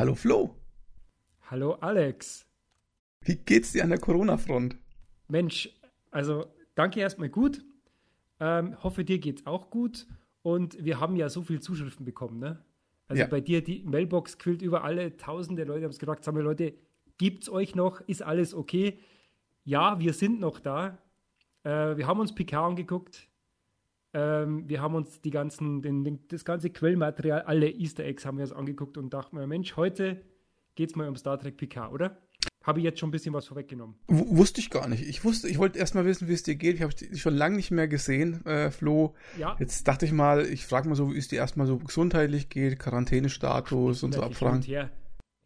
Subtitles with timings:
[0.00, 0.56] Hallo Flo.
[1.50, 2.46] Hallo Alex.
[3.20, 4.78] Wie geht's dir an der Corona-Front?
[5.28, 5.68] Mensch,
[6.10, 7.62] also danke erstmal gut.
[8.40, 10.06] Ähm, hoffe, dir geht's auch gut.
[10.40, 12.64] Und wir haben ja so viele Zuschriften bekommen, ne?
[13.08, 13.28] Also ja.
[13.28, 16.72] bei dir, die Mailbox quillt über alle tausende Leute haben es gefragt, sagen wir Leute,
[17.18, 18.00] gibt's euch noch?
[18.00, 18.98] Ist alles okay?
[19.64, 20.96] Ja, wir sind noch da.
[21.62, 23.28] Äh, wir haben uns Picard angeguckt.
[24.12, 28.38] Ähm, wir haben uns die ganzen, den, den, das ganze Quellmaterial, alle Easter Eggs haben
[28.38, 30.20] wir uns angeguckt und dachten mir, Mensch, heute
[30.74, 32.18] geht's mal um Star Trek Picard, oder?
[32.62, 33.96] Habe ich jetzt schon ein bisschen was vorweggenommen.
[34.06, 35.06] W wusste ich gar nicht.
[35.06, 36.74] Ich wusste, ich wollte erst mal wissen, wie es dir geht.
[36.74, 39.14] Ich habe dich schon lange nicht mehr gesehen, äh, Flo.
[39.38, 39.56] Ja.
[39.58, 42.78] Jetzt dachte ich mal, ich frage mal so, wie es dir erstmal so gesundheitlich geht,
[42.78, 44.62] Quarantänestatus und so abfragen.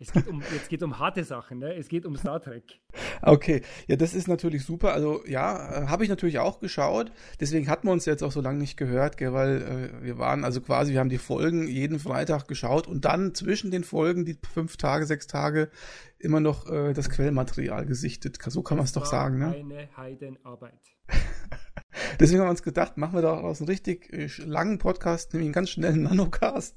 [0.00, 1.74] Es geht um, jetzt geht um harte Sachen, ne?
[1.74, 2.80] Es geht um Star Trek.
[3.22, 4.92] Okay, ja, das ist natürlich super.
[4.92, 7.12] Also ja, äh, habe ich natürlich auch geschaut.
[7.38, 10.44] Deswegen hatten wir uns jetzt auch so lange nicht gehört, gell, weil äh, wir waren
[10.44, 14.36] also quasi, wir haben die Folgen jeden Freitag geschaut und dann zwischen den Folgen, die
[14.52, 15.70] fünf Tage, sechs Tage,
[16.18, 18.38] immer noch äh, das Quellmaterial gesichtet.
[18.44, 19.54] So kann man es doch sagen, ne?
[19.54, 20.80] Eine Heidenarbeit.
[22.18, 25.54] Deswegen haben wir uns gedacht, machen wir daraus einen richtig äh, langen Podcast, nämlich einen
[25.54, 26.76] ganz schnellen Nanocast.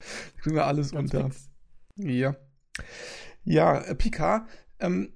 [0.00, 1.30] Da kriegen wir alles ganz unter.
[1.30, 1.50] Fix.
[1.96, 2.36] Ja.
[3.44, 5.12] Ja, äh, Picard, ähm,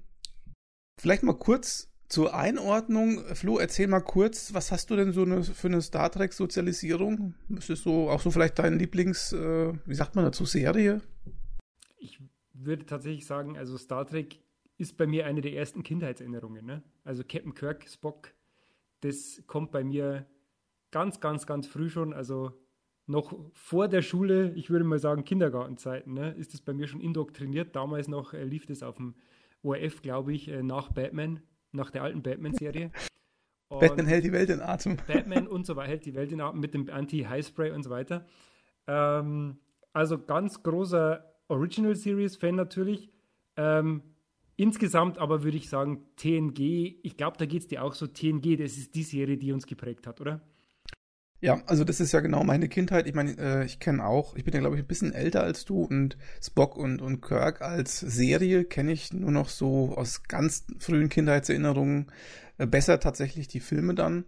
[0.99, 3.23] vielleicht mal kurz zur Einordnung.
[3.35, 7.33] Flo, erzähl mal kurz, was hast du denn so eine, für eine Star Trek-Sozialisierung?
[7.49, 11.01] Ist es so auch so vielleicht dein Lieblings, äh, wie sagt man dazu, Serie?
[11.97, 12.19] Ich
[12.53, 14.39] würde tatsächlich sagen, also Star Trek
[14.77, 16.65] ist bei mir eine der ersten Kindheitserinnerungen.
[16.65, 16.83] Ne?
[17.03, 18.33] Also Captain Kirk, Spock,
[19.01, 20.25] das kommt bei mir
[20.91, 22.13] ganz, ganz, ganz früh schon.
[22.13, 22.53] Also
[23.07, 27.01] noch vor der Schule, ich würde mal sagen Kindergartenzeiten, ne, ist das bei mir schon
[27.01, 27.75] indoktriniert.
[27.75, 29.15] Damals noch äh, lief das auf dem
[29.61, 32.91] ORF, glaube ich, äh, nach Batman, nach der alten Batman-Serie.
[33.69, 34.97] Batman hält die Welt in Atem.
[35.07, 38.25] Batman und so weiter hält die Welt in Atem mit dem Anti-High-Spray und so weiter.
[38.87, 39.57] Ähm,
[39.93, 43.09] also ganz großer Original Series-Fan natürlich.
[43.57, 44.01] Ähm,
[44.55, 48.57] insgesamt aber würde ich sagen, TNG, ich glaube, da geht es dir auch so, TNG,
[48.57, 50.41] das ist die Serie, die uns geprägt hat, oder?
[51.45, 53.05] Ja, also das ist ja genau meine Kindheit.
[53.05, 55.63] Ich meine, äh, ich kenne auch, ich bin ja glaube ich ein bisschen älter als
[55.63, 60.65] du und Spock und, und Kirk als Serie kenne ich nur noch so aus ganz
[60.79, 62.11] frühen Kindheitserinnerungen.
[62.57, 64.25] Äh, besser tatsächlich die Filme dann.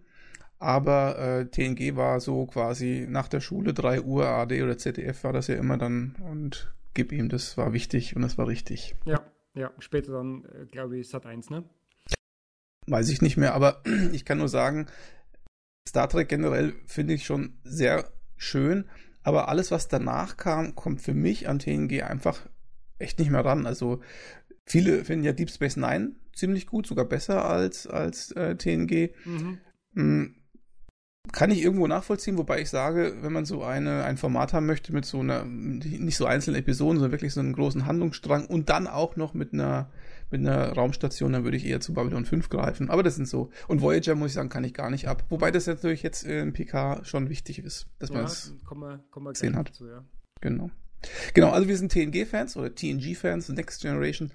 [0.60, 5.32] Aber äh, TNG war so quasi nach der Schule, 3 Uhr, AD oder ZDF war
[5.32, 8.94] das ja immer dann und gib ihm, das war wichtig und das war richtig.
[9.06, 9.20] Ja,
[9.54, 11.64] ja, später dann, äh, glaube ich, Sat 1, ne?
[12.86, 14.86] Weiß ich nicht mehr, aber ich kann nur sagen,
[15.88, 18.84] Star Trek generell finde ich schon sehr schön,
[19.22, 22.40] aber alles, was danach kam, kommt für mich an TNG einfach
[22.98, 23.66] echt nicht mehr ran.
[23.66, 24.00] Also
[24.64, 29.10] viele finden ja Deep Space Nine ziemlich gut, sogar besser als, als äh, TNG.
[29.24, 29.58] Mhm.
[29.94, 30.34] Hm,
[31.32, 34.92] kann ich irgendwo nachvollziehen, wobei ich sage, wenn man so eine, ein Format haben möchte
[34.92, 38.86] mit so einer, nicht so einzelnen Episoden, sondern wirklich so einen großen Handlungsstrang und dann
[38.86, 39.90] auch noch mit einer
[40.30, 42.90] mit einer Raumstation, dann würde ich eher zu Babylon 5 greifen.
[42.90, 43.50] Aber das sind so.
[43.66, 45.24] Und Voyager, muss ich sagen, kann ich gar nicht ab.
[45.28, 48.54] Wobei das natürlich jetzt im PK schon wichtig ist, dass ja, man es
[49.32, 49.70] gesehen hat.
[49.70, 50.04] Dazu, ja.
[50.40, 50.70] Genau.
[51.32, 54.32] Genau, also wir sind TNG-Fans oder TNG-Fans, Next Generation.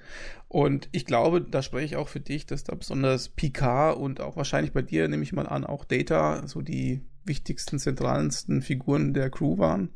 [0.48, 4.38] Und ich glaube, da spreche ich auch für dich, dass da besonders Picard und auch
[4.38, 9.30] wahrscheinlich bei dir, nehme ich mal an, auch Data so die wichtigsten, zentralsten Figuren der
[9.30, 9.90] Crew waren.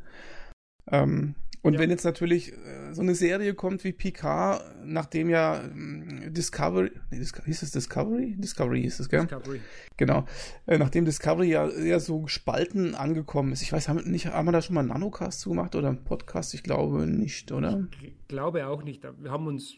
[0.90, 1.35] Ähm,
[1.67, 1.79] und ja.
[1.81, 7.19] wenn jetzt natürlich äh, so eine Serie kommt wie Picard, nachdem ja ähm, Discovery, nee,
[7.19, 8.35] Disco hieß es Discovery?
[8.38, 9.28] Discovery hieß es, gell?
[9.28, 9.59] Discovery.
[9.97, 10.25] Genau.
[10.66, 13.61] Äh, nachdem Discovery ja eher so gespalten angekommen ist.
[13.61, 16.05] Ich weiß, haben, nicht, haben wir da schon mal einen Nanocast zu gemacht oder einen
[16.05, 16.53] Podcast?
[16.53, 17.85] Ich glaube nicht, oder?
[18.01, 19.03] Ich glaube auch nicht.
[19.03, 19.75] Wir haben uns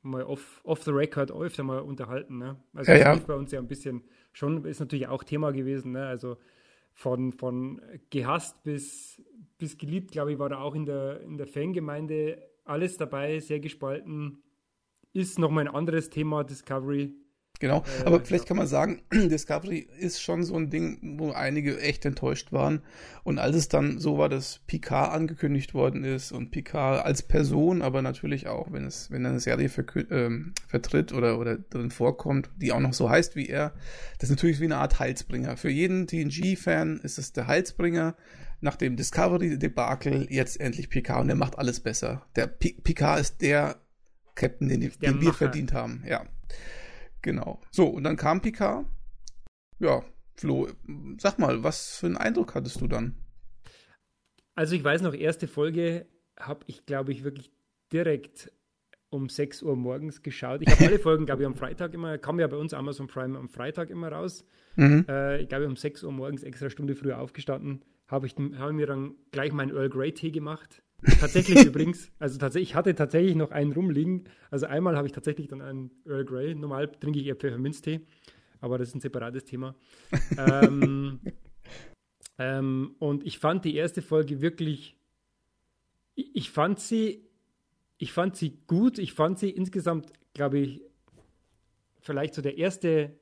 [0.00, 2.38] mal off, off the record öfter mal unterhalten.
[2.38, 2.56] Ne?
[2.72, 3.24] Also ja, das ja.
[3.26, 5.92] bei uns ja ein bisschen schon, ist natürlich auch Thema gewesen.
[5.92, 6.06] Ne?
[6.06, 6.38] Also
[6.96, 9.22] von, von gehasst bis,
[9.58, 13.60] bis geliebt, glaube ich, war da auch in der, in der Fangemeinde alles dabei, sehr
[13.60, 14.42] gespalten.
[15.12, 17.14] Ist nochmal ein anderes Thema, Discovery.
[17.58, 18.48] Genau, äh, aber vielleicht ja.
[18.48, 22.82] kann man sagen, Discovery ist schon so ein Ding, wo einige echt enttäuscht waren.
[23.24, 27.82] Und als es dann so war, dass Picard angekündigt worden ist und Picard als Person,
[27.82, 29.70] aber natürlich auch, wenn es, wenn er eine Serie
[30.10, 33.72] ähm, vertritt oder, oder drin vorkommt, die auch noch so heißt wie er,
[34.18, 35.56] das ist natürlich wie eine Art Heilsbringer.
[35.56, 38.16] Für jeden TNG-Fan ist es der Heilsbringer.
[38.62, 42.24] Nach dem Discovery-Debakel jetzt endlich Picard und der macht alles besser.
[42.36, 43.76] Der P Picard ist der
[44.34, 46.24] Captain, den, den wir verdient haben, ja.
[47.26, 47.60] Genau.
[47.72, 48.86] So, und dann kam Picard.
[49.80, 50.04] Ja,
[50.36, 50.68] Flo,
[51.18, 53.16] sag mal, was für einen Eindruck hattest du dann?
[54.54, 56.06] Also ich weiß noch, erste Folge
[56.38, 57.50] habe ich, glaube ich, wirklich
[57.92, 58.52] direkt
[59.10, 60.62] um 6 Uhr morgens geschaut.
[60.62, 63.36] Ich habe alle Folgen, glaube ich, am Freitag immer, kam ja bei uns Amazon Prime
[63.36, 64.44] am Freitag immer raus.
[64.76, 65.04] Mhm.
[65.08, 68.86] Äh, ich glaube, um 6 Uhr morgens extra Stunde früher aufgestanden, habe ich, hab mir
[68.86, 70.80] dann gleich meinen Earl Grey Tee gemacht
[71.20, 74.24] Tatsächlich übrigens, also tatsächlich, ich hatte tatsächlich noch einen rumliegen.
[74.50, 76.54] Also einmal habe ich tatsächlich dann einen Earl Grey.
[76.54, 78.00] Normal trinke ich eher Pfefferminztee,
[78.60, 79.74] aber das ist ein separates Thema.
[80.38, 81.20] ähm,
[82.38, 84.96] ähm, und ich fand die erste Folge wirklich,
[86.14, 87.28] ich, ich fand sie,
[87.98, 88.98] ich fand sie gut.
[88.98, 90.82] Ich fand sie insgesamt, glaube ich,
[92.00, 93.18] vielleicht so der erste,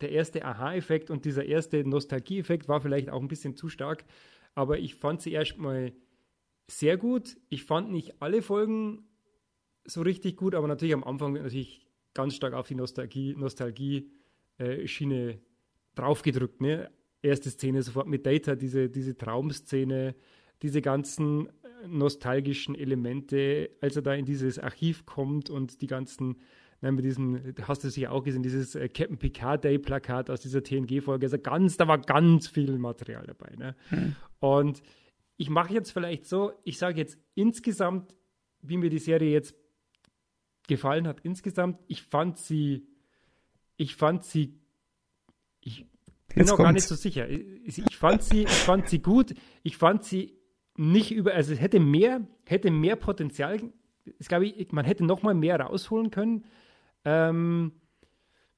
[0.00, 4.04] der erste Aha-Effekt und dieser erste Nostalgie-Effekt war vielleicht auch ein bisschen zu stark.
[4.54, 5.92] Aber ich fand sie erstmal
[6.68, 7.36] sehr gut.
[7.48, 9.06] Ich fand nicht alle Folgen
[9.84, 14.10] so richtig gut, aber natürlich am Anfang wird natürlich ganz stark auf die Nostalgie, Nostalgie
[14.58, 15.38] äh, Schiene
[15.94, 16.60] draufgedrückt.
[16.60, 16.90] Ne?
[17.22, 20.14] Erste Szene sofort mit Data, diese, diese Traumszene,
[20.62, 21.50] diese ganzen äh,
[21.88, 26.36] nostalgischen Elemente, als er da in dieses Archiv kommt und die ganzen,
[26.80, 30.40] nein, mit diesem, hast du sicher auch gesehen, dieses äh, Captain Picard Day Plakat aus
[30.40, 33.54] dieser TNG-Folge, also ganz, da war ganz viel Material dabei.
[33.56, 33.76] Ne?
[33.90, 34.16] Hm.
[34.40, 34.82] Und
[35.36, 38.14] ich mache jetzt vielleicht so, ich sage jetzt insgesamt,
[38.62, 39.54] wie mir die Serie jetzt
[40.66, 42.88] gefallen hat, insgesamt, ich fand sie,
[43.76, 44.58] ich fand sie,
[45.60, 45.86] ich
[46.28, 47.28] bin jetzt noch gar nicht so sicher.
[47.28, 50.38] Ich, ich, fand sie, ich fand sie gut, ich fand sie
[50.76, 53.60] nicht über, also es hätte mehr, hätte mehr Potenzial,
[54.18, 56.44] ich glaube, man hätte noch mal mehr rausholen können.
[57.04, 57.72] Ähm,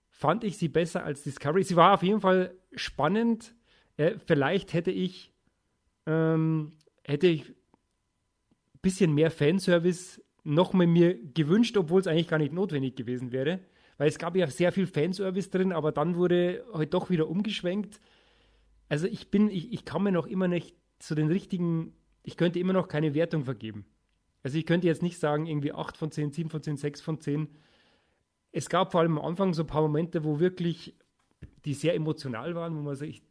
[0.08, 1.62] fand ich sie besser als Discovery.
[1.62, 3.54] Sie war auf jeden Fall spannend.
[3.96, 5.32] Äh, vielleicht hätte ich
[6.08, 6.72] ähm,
[7.04, 7.54] hätte ich ein
[8.80, 13.60] bisschen mehr Fanservice noch mal mir gewünscht, obwohl es eigentlich gar nicht notwendig gewesen wäre.
[13.98, 18.00] Weil es gab ja sehr viel Fanservice drin, aber dann wurde halt doch wieder umgeschwenkt.
[18.88, 22.58] Also ich bin, ich, ich kann mir noch immer nicht zu den richtigen, ich könnte
[22.58, 23.84] immer noch keine Wertung vergeben.
[24.42, 27.20] Also ich könnte jetzt nicht sagen, irgendwie 8 von 10, 7 von 10, 6 von
[27.20, 27.48] 10.
[28.52, 30.94] Es gab vor allem am Anfang so ein paar Momente, wo wirklich,
[31.64, 33.22] die sehr emotional waren, wo man sich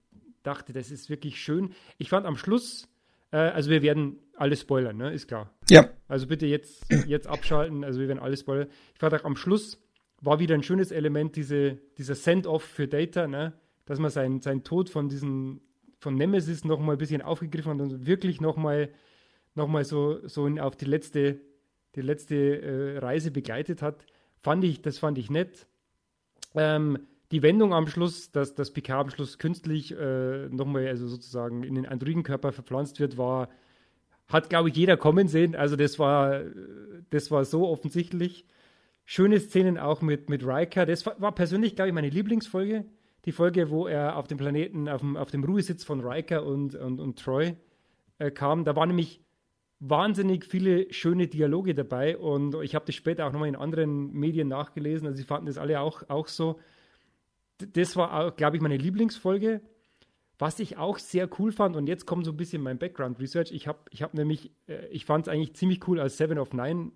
[0.48, 1.74] dachte, das ist wirklich schön.
[1.98, 2.88] Ich fand am Schluss,
[3.32, 5.14] äh, also wir werden alles spoilern, ne?
[5.14, 5.52] ist klar.
[5.70, 5.90] Ja.
[6.08, 8.68] Also bitte jetzt, jetzt abschalten, also wir werden alles spoilern.
[8.94, 9.84] Ich fand auch am Schluss
[10.22, 13.54] war wieder ein schönes Element, diese, dieser Send-Off für Data, ne?
[13.86, 15.62] dass man seinen sein Tod von diesem,
[16.00, 18.90] von Nemesis nochmal ein bisschen aufgegriffen hat und wirklich nochmal
[19.58, 21.42] noch mal so, so auf die letzte,
[21.96, 24.06] die letzte äh, Reise begleitet hat.
[24.40, 25.68] Fand ich, das fand ich nett.
[26.56, 27.00] Ähm,
[27.32, 31.76] die Wendung am Schluss, dass das Picard am Schluss künstlich äh, nochmal, also sozusagen in
[31.76, 33.50] den Androidenkörper verpflanzt wird, war,
[34.28, 35.56] hat, glaube ich, jeder kommen sehen.
[35.56, 36.42] Also das war,
[37.10, 38.46] das war so offensichtlich.
[39.06, 40.86] Schöne Szenen auch mit, mit Riker.
[40.86, 42.86] Das war persönlich, glaube ich, meine Lieblingsfolge.
[43.26, 46.76] Die Folge, wo er auf dem Planeten, auf dem, auf dem Ruhesitz von Riker und,
[46.76, 47.56] und, und Troy
[48.20, 48.64] äh, kam.
[48.64, 49.22] Da waren nämlich
[49.80, 54.48] wahnsinnig viele schöne Dialoge dabei und ich habe das später auch nochmal in anderen Medien
[54.48, 55.08] nachgelesen.
[55.08, 56.60] Also sie fanden das alle auch, auch so
[57.58, 59.62] das war, glaube ich, meine Lieblingsfolge.
[60.40, 63.52] Was ich auch sehr cool fand, und jetzt kommt so ein bisschen mein Background Research.
[63.52, 66.54] Ich habe ich hab nämlich, äh, ich fand es eigentlich ziemlich cool, als Seven of
[66.54, 66.92] Nine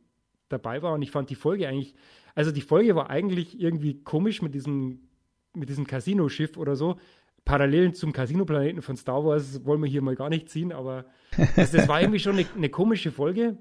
[0.50, 1.96] dabei war und ich fand die Folge eigentlich,
[2.36, 5.08] also die Folge war eigentlich irgendwie komisch mit diesem,
[5.56, 6.98] mit diesem Casino-Schiff oder so.
[7.44, 11.06] Parallelen zum Casino-Planeten von Star Wars wollen wir hier mal gar nicht ziehen, aber
[11.56, 13.58] also das war irgendwie schon eine, eine, komische Folge.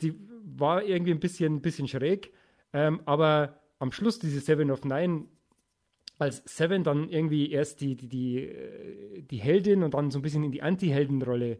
[0.00, 0.14] Die
[0.44, 2.32] war irgendwie ein bisschen, ein bisschen schräg,
[2.72, 5.26] ähm, aber am Schluss diese Seven of Nine
[6.18, 10.22] als Seven dann irgendwie erst die, die, die, äh, die Heldin und dann so ein
[10.22, 11.58] bisschen in die Anti-Heldenrolle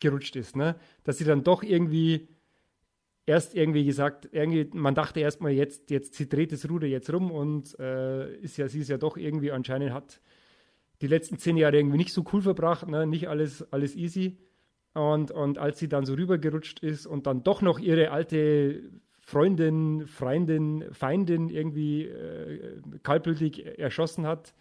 [0.00, 0.76] gerutscht ist, ne?
[1.04, 2.28] Dass sie dann doch irgendwie
[3.26, 7.30] erst irgendwie gesagt, irgendwie, man dachte erstmal jetzt, jetzt, sie dreht das Ruder jetzt rum
[7.32, 10.20] und äh, ist ja, sie ist ja doch irgendwie anscheinend hat
[11.02, 13.06] die letzten zehn Jahre irgendwie nicht so cool verbracht, ne?
[13.06, 14.38] nicht alles, alles easy.
[14.94, 18.82] Und, und als sie dann so rübergerutscht ist und dann doch noch ihre alte
[19.28, 24.54] Freundin, Freundin, Feindin irgendwie äh, kaltblütig erschossen hat.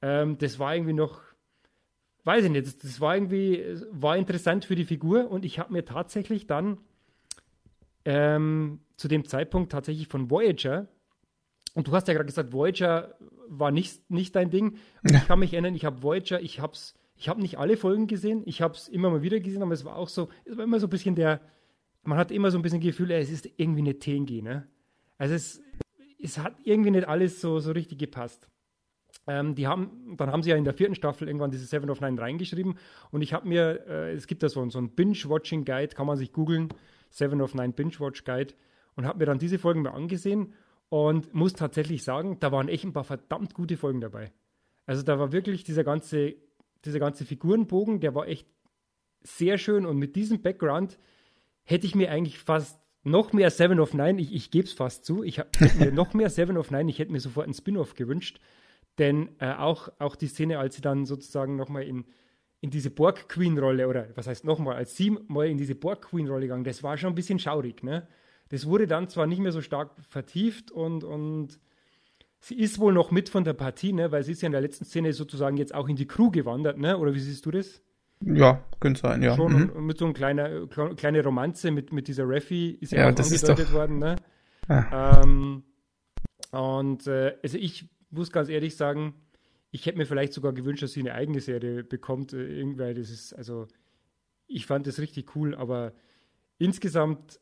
[0.00, 1.20] Ähm, das war irgendwie noch,
[2.24, 5.74] weiß ich nicht, das, das, war irgendwie, war interessant für die Figur und ich habe
[5.74, 6.78] mir tatsächlich dann
[8.06, 10.88] ähm, zu dem Zeitpunkt tatsächlich von Voyager,
[11.74, 13.14] und du hast ja gerade gesagt, Voyager
[13.48, 14.78] war nicht, nicht dein Ding.
[15.04, 16.76] Und ich kann mich erinnern, ich habe Voyager, ich habe
[17.14, 19.84] ich habe nicht alle Folgen gesehen, ich habe es immer mal wieder gesehen, aber es
[19.84, 21.40] war auch so, es war immer so ein bisschen der,
[22.02, 24.66] man hat immer so ein bisschen Gefühl, es ist irgendwie eine TNG, ne?
[25.18, 25.62] Also es,
[26.22, 28.48] es hat irgendwie nicht alles so, so richtig gepasst.
[29.26, 32.00] Ähm, die haben, dann haben sie ja in der vierten Staffel irgendwann diese Seven of
[32.00, 32.78] Nine reingeschrieben
[33.10, 36.32] und ich habe mir, äh, es gibt da so, so einen Binge-Watching-Guide, kann man sich
[36.32, 36.68] googeln,
[37.10, 38.54] Seven of Nine Binge-Watch-Guide
[38.96, 40.54] und habe mir dann diese Folgen mal angesehen
[40.88, 44.32] und muss tatsächlich sagen, da waren echt ein paar verdammt gute Folgen dabei.
[44.86, 46.34] Also da war wirklich dieser ganze,
[46.84, 48.48] dieser ganze Figurenbogen, der war echt
[49.22, 50.98] sehr schön und mit diesem Background
[51.64, 55.04] hätte ich mir eigentlich fast noch mehr Seven of Nine, ich, ich gebe es fast
[55.04, 57.94] zu, ich hätte mir noch mehr Seven of Nine, ich hätte mir sofort einen Spin-off
[57.94, 58.40] gewünscht,
[58.98, 62.04] denn äh, auch, auch die Szene, als sie dann sozusagen nochmal in,
[62.60, 66.02] in diese Borg Queen Rolle oder was heißt nochmal, als sie mal in diese Borg
[66.02, 68.06] Queen Rolle gegangen, das war schon ein bisschen schaurig, ne?
[68.50, 71.60] Das wurde dann zwar nicht mehr so stark vertieft und, und
[72.40, 74.10] sie ist wohl noch mit von der Partie, ne?
[74.12, 76.76] Weil sie ist ja in der letzten Szene sozusagen jetzt auch in die Crew gewandert,
[76.76, 76.98] ne?
[76.98, 77.80] Oder wie siehst du das?
[78.22, 79.34] Ja, könnte sein, ja.
[79.34, 79.86] Schon mhm.
[79.86, 83.32] mit so einer kleine, kleine Romanze mit, mit dieser Raffi ist ja, ja auch das
[83.32, 83.72] angedeutet doch...
[83.72, 84.16] worden, ne?
[84.68, 85.22] Ah.
[85.22, 85.64] Ähm,
[86.50, 89.14] und äh, also ich muss ganz ehrlich sagen,
[89.70, 92.32] ich hätte mir vielleicht sogar gewünscht, dass sie eine eigene Serie bekommt.
[92.32, 93.68] Äh, irgendwann, das ist, also,
[94.46, 95.92] ich fand das richtig cool, aber
[96.58, 97.40] insgesamt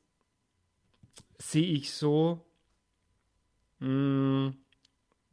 [1.38, 2.44] sehe ich so,
[3.80, 4.56] mh, mm,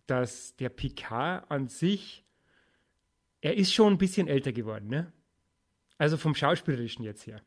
[0.07, 2.25] dass der Picard an sich,
[3.41, 5.11] er ist schon ein bisschen älter geworden, ne?
[5.97, 7.41] Also vom Schauspielerischen jetzt her.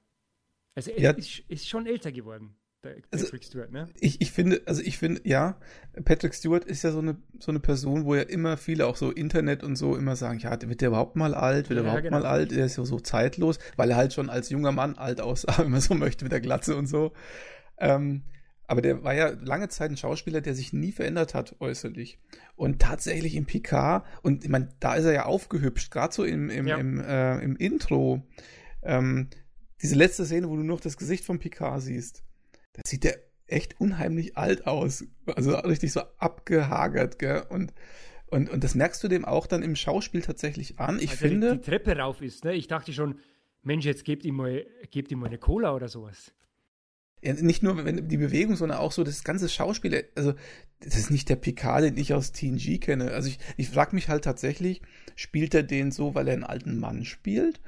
[0.74, 1.10] Also er ja.
[1.10, 2.56] ist, ist schon älter geworden.
[2.80, 3.88] Patrick also, Stewart, ne?
[3.98, 5.58] Ich, ich finde, also ich finde, ja,
[6.04, 9.10] Patrick Stewart ist ja so eine, so eine Person, wo ja immer viele, auch so
[9.10, 11.68] Internet und so, immer sagen, ja, wird der überhaupt mal alt?
[11.68, 12.18] Wird ja, er überhaupt genau.
[12.20, 12.52] mal alt?
[12.52, 15.72] Er ist ja so zeitlos, weil er halt schon als junger Mann alt aussah, wenn
[15.72, 17.12] man so möchte, mit der Glatze und so.
[17.78, 18.22] Ähm,
[18.68, 22.20] aber der war ja lange Zeit ein Schauspieler, der sich nie verändert hat äußerlich.
[22.54, 26.48] Und tatsächlich im Picard, und ich meine, da ist er ja aufgehübscht, gerade so im,
[26.48, 26.76] im, ja.
[26.76, 28.22] im, äh, im Intro.
[28.82, 29.28] Ähm,
[29.82, 32.22] diese letzte Szene, wo du noch das Gesicht von Picard siehst
[32.78, 35.04] da sieht der echt unheimlich alt aus.
[35.26, 37.42] Also richtig so abgehagert, gell?
[37.48, 37.72] Und,
[38.26, 40.98] und, und das merkst du dem auch dann im Schauspiel tatsächlich an.
[41.00, 41.52] Ich also finde.
[41.52, 42.54] Die, die Treppe rauf ist, ne?
[42.54, 43.18] Ich dachte schon,
[43.62, 46.32] Mensch, jetzt gebt ihm mal, gebt ihm mal eine Cola oder sowas.
[47.22, 50.04] Ja, nicht nur wenn die Bewegung, sondern auch so das ganze Schauspiel.
[50.14, 50.34] Also,
[50.80, 53.10] das ist nicht der Picard, den ich aus TNG kenne.
[53.10, 54.82] Also, ich, ich frage mich halt tatsächlich,
[55.16, 57.60] spielt er den so, weil er einen alten Mann spielt?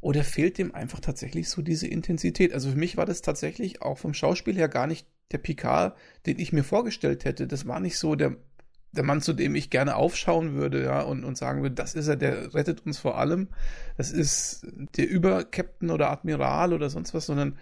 [0.00, 2.52] Oder fehlt dem einfach tatsächlich so diese Intensität?
[2.52, 5.96] Also für mich war das tatsächlich auch vom Schauspiel her gar nicht der Picard,
[6.26, 7.46] den ich mir vorgestellt hätte.
[7.46, 8.36] Das war nicht so der,
[8.92, 12.08] der Mann, zu dem ich gerne aufschauen würde, ja, und, und sagen würde, das ist
[12.08, 13.48] er, der rettet uns vor allem.
[13.96, 17.58] Das ist der Überkapitän oder Admiral oder sonst was, sondern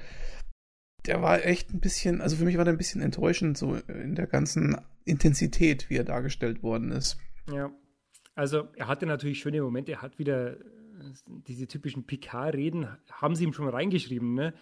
[1.07, 4.15] der war echt ein bisschen, also für mich war der ein bisschen enttäuschend, so in
[4.15, 7.19] der ganzen Intensität, wie er dargestellt worden ist.
[7.53, 7.71] Ja.
[8.35, 10.57] Also er hatte natürlich schöne Momente, er hat wieder
[11.47, 14.55] diese typischen Picard-Reden haben sie ihm schon reingeschrieben, ne?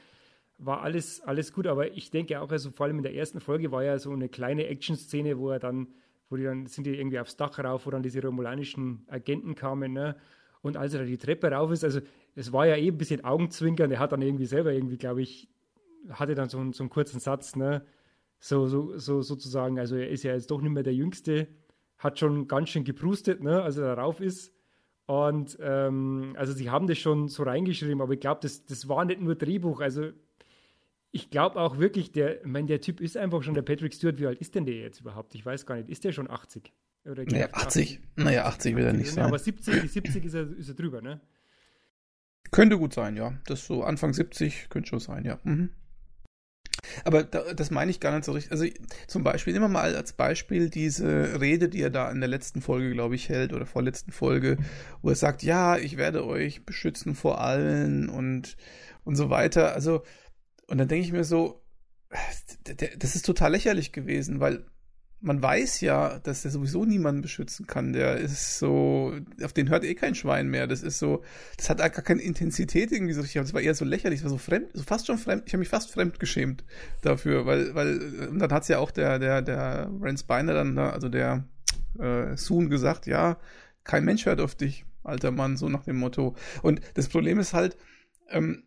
[0.59, 3.73] War alles, alles gut, aber ich denke auch, also vor allem in der ersten Folge
[3.73, 5.89] war ja so eine kleine Action-Szene, wo er dann,
[6.29, 9.93] wo die dann sind die irgendwie aufs Dach rauf, wo dann diese romulanischen Agenten kamen,
[9.93, 10.17] ne?
[10.61, 12.01] Und als er da die Treppe rauf ist, also
[12.37, 15.49] es war ja eh ein bisschen Augenzwinkern, er hat dann irgendwie selber irgendwie, glaube ich,
[16.11, 17.85] hatte dann so, einen, so einen kurzen Satz, ne?
[18.39, 21.47] So, so, so sozusagen, also er ist ja jetzt doch nicht mehr der Jüngste,
[21.99, 24.53] hat schon ganz schön geprustet, ne, als er darauf ist.
[25.07, 29.05] Und ähm, also sie haben das schon so reingeschrieben, aber ich glaube, das, das war
[29.05, 29.81] nicht nur Drehbuch.
[29.81, 30.11] Also
[31.13, 34.19] ich glaube auch wirklich, der, ich meine, der Typ ist einfach schon der Patrick Stewart.
[34.19, 35.35] Wie alt ist denn der jetzt überhaupt?
[35.35, 35.89] Ich weiß gar nicht.
[35.91, 36.73] Ist der schon 80?
[37.05, 37.99] Oder naja, 80.
[37.99, 38.01] 80.
[38.17, 39.25] Naja, 80 will er nicht sein.
[39.25, 41.21] Aber 70, 70 ist, er, ist er drüber, ne?
[42.51, 43.39] Könnte gut sein, ja.
[43.47, 45.39] Das so Anfang 70 könnte schon sein, ja.
[45.45, 45.71] Mhm.
[47.05, 48.53] Aber da, das meine ich gar nicht so richtig.
[48.53, 48.67] Also
[49.07, 52.93] zum Beispiel, immer mal als Beispiel diese Rede, die er da in der letzten Folge,
[52.93, 54.59] glaube ich, hält oder vorletzten Folge,
[55.01, 58.57] wo er sagt, ja, ich werde euch beschützen vor allen und,
[59.05, 59.75] und so weiter.
[59.75, 60.03] Also,
[60.67, 61.63] und dann denke ich mir so,
[62.99, 64.65] das ist total lächerlich gewesen, weil
[65.23, 67.93] man weiß ja, dass er sowieso niemanden beschützen kann.
[67.93, 70.67] Der ist so, auf den hört eh kein Schwein mehr.
[70.67, 71.23] Das ist so,
[71.57, 73.41] das hat gar keine Intensität irgendwie so richtig.
[73.41, 75.45] Das war eher so lächerlich, das war so fremd, so fast schon fremd.
[75.47, 76.65] Ich habe mich fast fremd geschämt
[77.03, 81.09] dafür, weil, weil, und dann hat's ja auch der, der, der Rance Beiner dann, also
[81.09, 81.45] der
[82.01, 83.39] äh, Soon gesagt, ja,
[83.85, 86.35] kein Mensch hört auf dich, alter Mann, so nach dem Motto.
[86.63, 87.77] Und das Problem ist halt,
[88.29, 88.65] ähm,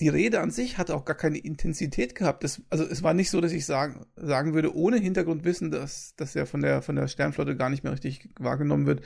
[0.00, 2.42] die Rede an sich hat auch gar keine Intensität gehabt.
[2.42, 6.34] Das, also es war nicht so, dass ich sagen, sagen würde, ohne Hintergrundwissen, dass, dass
[6.34, 9.02] er von der, von der Sternflotte gar nicht mehr richtig wahrgenommen wird,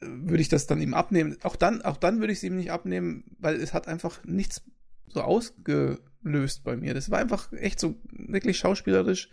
[0.00, 1.38] würde ich das dann ihm abnehmen.
[1.42, 4.62] Auch dann, auch dann würde ich es ihm nicht abnehmen, weil es hat einfach nichts
[5.06, 6.92] so ausgelöst bei mir.
[6.92, 9.30] Das war einfach echt so wirklich schauspielerisch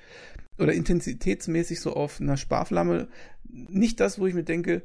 [0.58, 3.10] oder intensitätsmäßig so auf einer Sparflamme.
[3.44, 4.82] Nicht das, wo ich mir denke,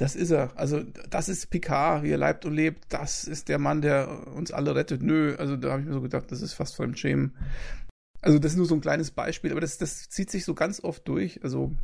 [0.00, 0.56] das ist er.
[0.56, 2.86] Also, das ist Picard, wie er leibt und lebt.
[2.88, 5.02] Das ist der Mann, der uns alle rettet.
[5.02, 7.36] Nö, also da habe ich mir so gedacht, das ist fast Fremdschämen.
[8.22, 10.82] Also, das ist nur so ein kleines Beispiel, aber das, das zieht sich so ganz
[10.82, 11.44] oft durch.
[11.44, 11.74] Also,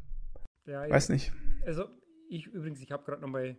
[0.64, 1.30] ja, weiß nicht.
[1.66, 1.90] Also,
[2.30, 3.58] ich übrigens, ich habe gerade nochmal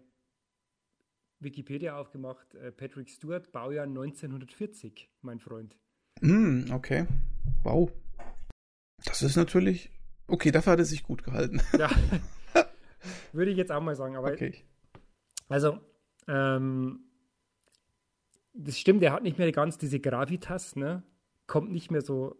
[1.39, 2.55] Wikipedia aufgemacht.
[2.55, 5.77] Äh, Patrick Stewart, Baujahr 1940, mein Freund.
[6.21, 7.05] Mm, okay.
[7.61, 7.91] Wow.
[9.05, 9.91] Das ist natürlich.
[10.25, 11.61] Okay, dafür hat er sich gut gehalten.
[11.77, 11.91] Ja.
[13.37, 14.15] Würde ich jetzt auch mal sagen.
[14.15, 14.51] Aber okay.
[15.47, 15.77] Also,
[16.27, 17.01] ähm,
[18.55, 21.03] das stimmt, er hat nicht mehr ganz diese Gravitas, ne?
[21.45, 22.35] Kommt nicht mehr so,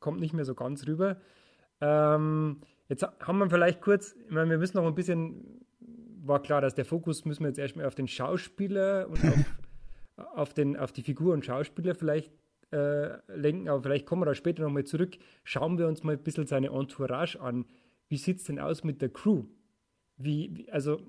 [0.00, 1.20] kommt nicht mehr so ganz rüber.
[1.82, 5.66] Ähm, jetzt haben wir vielleicht kurz, ich meine, wir müssen noch ein bisschen,
[6.24, 9.44] war klar, dass der Fokus müssen wir jetzt erstmal auf den Schauspieler und auf,
[10.34, 12.32] auf, den, auf die Figur und Schauspieler vielleicht
[12.72, 15.18] äh, lenken, aber vielleicht kommen wir da später nochmal zurück.
[15.44, 17.66] Schauen wir uns mal ein bisschen seine Entourage an.
[18.08, 19.44] Wie sieht es denn aus mit der Crew?
[20.18, 21.00] Wie, also,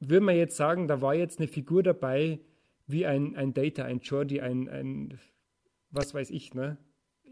[0.00, 2.40] würde man jetzt sagen, da war jetzt eine Figur dabei,
[2.86, 5.18] wie ein, ein Data, ein Jordi, ein, ein,
[5.90, 6.78] was weiß ich, ne?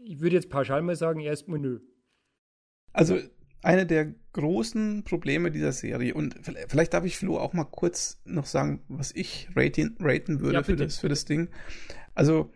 [0.03, 1.79] Ich würde jetzt pauschal mal sagen, erstmal nö.
[2.93, 3.19] Also,
[3.63, 6.35] eine der großen Probleme dieser Serie, und
[6.67, 10.63] vielleicht darf ich Flo auch mal kurz noch sagen, was ich raten, raten würde ja,
[10.63, 11.49] für, das, für das Ding.
[12.13, 12.51] Also,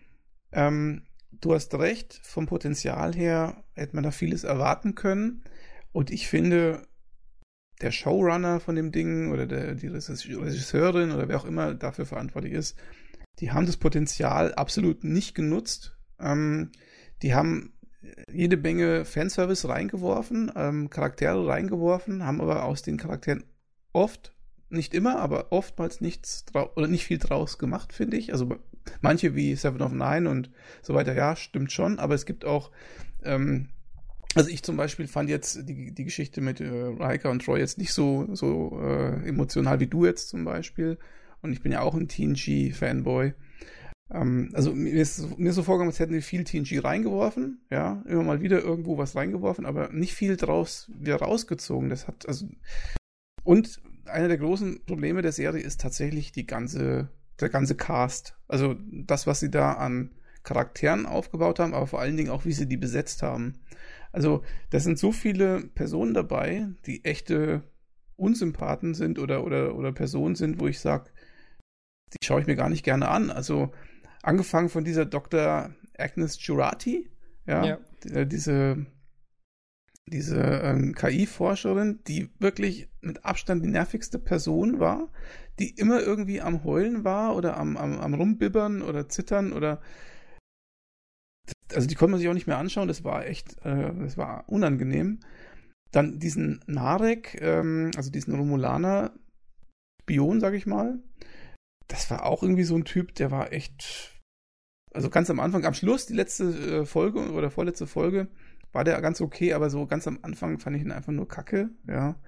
[0.51, 5.43] ähm, du hast recht, vom Potenzial her hätte man da vieles erwarten können.
[5.91, 6.87] Und ich finde,
[7.81, 12.53] der Showrunner von dem Ding oder der, die Regisseurin oder wer auch immer dafür verantwortlich
[12.53, 12.77] ist,
[13.39, 15.97] die haben das Potenzial absolut nicht genutzt.
[16.19, 16.71] Ähm,
[17.21, 17.73] die haben
[18.31, 23.43] jede Menge Fanservice reingeworfen, ähm, Charaktere reingeworfen, haben aber aus den Charakteren
[23.93, 24.33] oft,
[24.69, 28.31] nicht immer, aber oftmals nichts oder nicht viel draus gemacht, finde ich.
[28.31, 28.55] Also
[29.01, 30.49] manche wie Seven of Nine und
[30.81, 32.71] so weiter, ja, stimmt schon, aber es gibt auch,
[33.23, 33.69] ähm,
[34.35, 37.77] also ich zum Beispiel fand jetzt die, die Geschichte mit äh, Riker und Troy jetzt
[37.77, 40.97] nicht so, so äh, emotional wie du jetzt zum Beispiel.
[41.41, 43.33] Und ich bin ja auch ein TNG-Fanboy.
[44.11, 48.03] Ähm, also mir ist, mir ist so vorgekommen, als hätten wir viel TNG reingeworfen, ja,
[48.07, 51.89] immer mal wieder irgendwo was reingeworfen, aber nicht viel draus wieder rausgezogen.
[51.89, 52.47] Das hat, also.
[53.43, 57.09] Und einer der großen Probleme der Serie ist tatsächlich die ganze,
[57.39, 58.35] der ganze Cast.
[58.47, 60.11] Also das, was sie da an
[60.43, 63.59] Charakteren aufgebaut haben, aber vor allen Dingen auch, wie sie die besetzt haben.
[64.11, 67.63] Also, da sind so viele Personen dabei, die echte
[68.15, 71.11] Unsympathen sind oder, oder, oder Personen sind, wo ich sage,
[72.13, 73.29] die schaue ich mir gar nicht gerne an.
[73.29, 73.71] Also,
[74.21, 75.71] angefangen von dieser Dr.
[75.97, 77.09] Agnes Jurati,
[77.47, 77.77] ja, ja.
[78.03, 78.85] Die, äh, diese,
[80.07, 85.09] diese ähm, KI-Forscherin, die wirklich mit Abstand die nervigste Person war,
[85.59, 89.81] die immer irgendwie am Heulen war oder am, am, am Rumbibbern oder Zittern oder
[91.75, 94.47] also die konnte man sich auch nicht mehr anschauen, das war echt, äh, das war
[94.47, 95.19] unangenehm.
[95.91, 99.13] Dann diesen Narek, ähm, also diesen Romulaner
[100.01, 100.99] Spion, sag ich mal,
[101.87, 104.19] das war auch irgendwie so ein Typ, der war echt,
[104.93, 108.27] also ganz am Anfang, am Schluss, die letzte äh, Folge oder vorletzte Folge,
[108.71, 111.69] war der ganz okay, aber so ganz am Anfang fand ich ihn einfach nur kacke,
[111.87, 112.19] ja.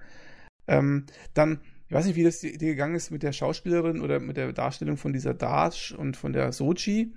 [0.66, 4.36] Ähm, dann, ich weiß nicht, wie das dir gegangen ist mit der Schauspielerin oder mit
[4.36, 7.14] der Darstellung von dieser Dash und von der Sochi.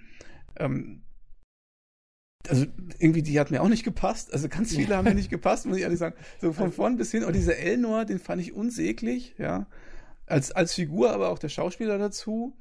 [0.57, 1.03] Ähm,
[2.49, 2.65] also
[2.99, 4.33] irgendwie, die hat mir auch nicht gepasst.
[4.33, 6.15] Also ganz viele haben mir nicht gepasst, muss ich ehrlich sagen.
[6.41, 7.23] So von vorn bis hin.
[7.23, 9.67] Und dieser Elnor, den fand ich unsäglich, ja.
[10.25, 12.55] Als, als Figur, aber auch der Schauspieler dazu.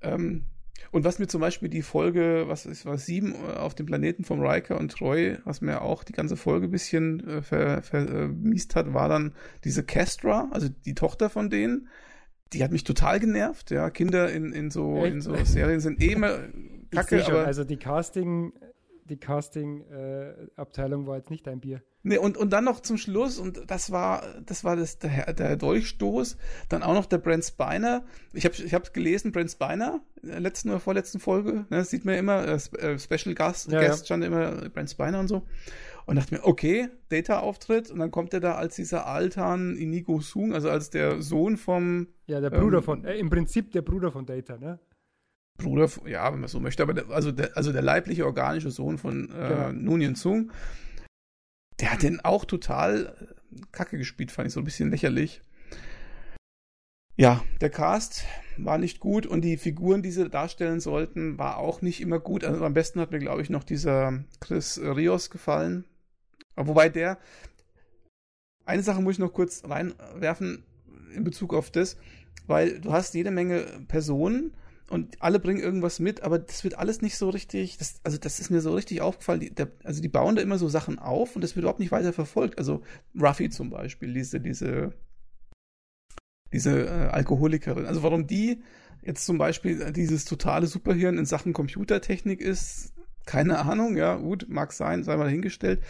[0.00, 0.44] Ähm,
[0.90, 4.24] und was mir zum Beispiel die Folge, was ist, was sieben äh, auf dem Planeten
[4.24, 8.80] vom Riker und Troy, was mir auch die ganze Folge ein bisschen äh, vermiest ver,
[8.80, 11.88] äh, hat, war dann diese Castra, also die Tochter von denen.
[12.52, 13.88] Die hat mich total genervt, ja.
[13.90, 16.38] Kinder in, in so, in so Serien sind eh immer
[16.90, 17.24] kacke.
[17.26, 18.52] aber also die Casting,
[19.04, 21.82] die Casting-Abteilung äh, war jetzt nicht dein Bier.
[22.04, 25.56] Nee, und, und dann noch zum Schluss, und das war, das war das, der, der
[25.56, 26.36] Dolchstoß,
[26.68, 28.04] dann auch noch der Brent Spiner.
[28.32, 31.90] Ich habe ich hab gelesen, Brent Spiner, in der letzten oder vorletzten Folge, ne, das
[31.90, 34.04] sieht man immer, äh, äh Special Guest, ja, Guest ja.
[34.06, 35.42] stand immer Brent Spiner und so.
[36.04, 40.52] Und dachte mir, okay, Data-Auftritt, und dann kommt er da als dieser Altan Inigo Sung,
[40.52, 42.08] also als der Sohn vom.
[42.26, 44.80] Ja, der Bruder ähm, von, äh, im Prinzip der Bruder von Data, ne?
[45.58, 48.98] Bruder, ja, wenn man so möchte, aber der, also, der, also der leibliche organische Sohn
[48.98, 49.72] von äh, genau.
[49.72, 50.50] Nunien Zung,
[51.80, 53.14] der hat den auch total
[53.52, 55.42] äh, kacke gespielt, fand ich so ein bisschen lächerlich.
[57.16, 58.24] Ja, der Cast
[58.56, 62.42] war nicht gut und die Figuren, die sie darstellen sollten, war auch nicht immer gut.
[62.42, 65.84] Also am besten hat mir, glaube ich, noch dieser Chris Rios gefallen.
[66.56, 67.18] Wobei der,
[68.64, 70.64] eine Sache muss ich noch kurz reinwerfen
[71.14, 71.96] in Bezug auf das,
[72.46, 74.54] weil du hast jede Menge Personen,
[74.88, 78.40] und alle bringen irgendwas mit, aber das wird alles nicht so richtig, das, also das
[78.40, 81.34] ist mir so richtig aufgefallen, die, der, also die bauen da immer so Sachen auf
[81.34, 82.58] und das wird überhaupt nicht weiter verfolgt.
[82.58, 82.82] Also
[83.18, 84.92] Ruffy zum Beispiel, diese, diese,
[86.52, 87.86] diese äh, Alkoholikerin.
[87.86, 88.62] Also warum die
[89.02, 92.92] jetzt zum Beispiel dieses totale Superhirn in Sachen Computertechnik ist,
[93.24, 95.80] keine Ahnung, ja, gut, mag sein, sei mal dahingestellt.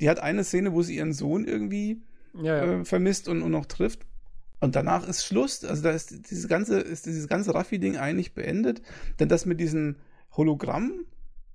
[0.00, 2.02] Die hat eine Szene, wo sie ihren Sohn irgendwie
[2.34, 2.80] ja, ja.
[2.80, 4.06] Äh, vermisst und, und noch trifft.
[4.62, 5.64] Und danach ist Schluss.
[5.64, 8.80] Also da ist dieses ganze, ist dieses ganze Raffi-Ding eigentlich beendet.
[9.18, 9.96] Denn das mit diesem
[10.36, 11.04] Hologramm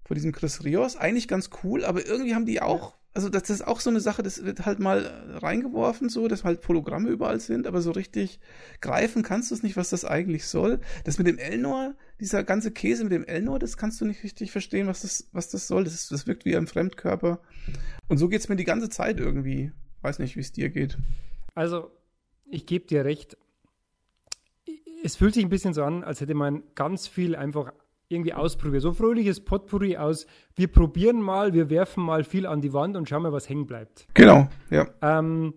[0.03, 3.65] von diesem Chris Rios eigentlich ganz cool, aber irgendwie haben die auch, also das ist
[3.65, 5.05] auch so eine Sache, das wird halt mal
[5.41, 8.41] reingeworfen, so, dass halt Hologramme überall sind, aber so richtig
[8.81, 10.81] greifen kannst du es nicht, was das eigentlich soll.
[11.05, 14.51] Das mit dem Elnor, dieser ganze Käse mit dem Elnor, das kannst du nicht richtig
[14.51, 15.85] verstehen, was das, was das soll.
[15.85, 17.39] Das, das wirkt wie ein Fremdkörper.
[18.09, 19.71] Und so geht es mir die ganze Zeit irgendwie.
[20.01, 20.97] Weiß nicht, wie es dir geht.
[21.55, 21.89] Also,
[22.49, 23.37] ich gebe dir recht.
[25.03, 27.71] es fühlt sich ein bisschen so an, als hätte man ganz viel einfach
[28.09, 28.81] irgendwie ausprobiert.
[28.81, 33.07] So fröhliches Potpourri aus, wir probieren mal, wir werfen mal viel an die Wand und
[33.09, 34.07] schauen mal, was hängen bleibt.
[34.13, 34.87] Genau, ja.
[35.01, 35.53] Ähm,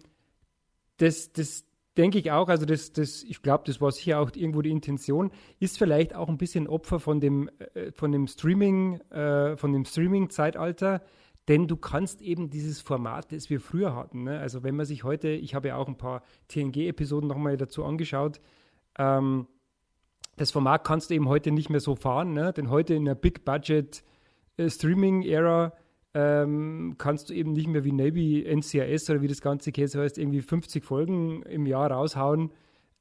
[0.96, 1.64] das, das
[1.96, 5.30] denke ich auch, also das, das, ich glaube, das war sicher auch irgendwo die Intention,
[5.58, 9.84] ist vielleicht auch ein bisschen Opfer von dem, äh, von dem Streaming, äh, von dem
[9.84, 11.02] Streaming-Zeitalter,
[11.50, 14.38] denn du kannst eben dieses Format, das wir früher hatten, ne?
[14.38, 18.40] also wenn man sich heute, ich habe ja auch ein paar TNG-Episoden nochmal dazu angeschaut,
[18.96, 19.48] ähm,
[20.36, 22.52] das Format kannst du eben heute nicht mehr so fahren, ne?
[22.52, 24.04] denn heute in der Big Budget
[24.58, 25.72] äh, Streaming-Ära
[26.14, 30.18] ähm, kannst du eben nicht mehr wie Navy NCIS oder wie das ganze Käse heißt,
[30.18, 32.52] irgendwie 50 Folgen im Jahr raushauen,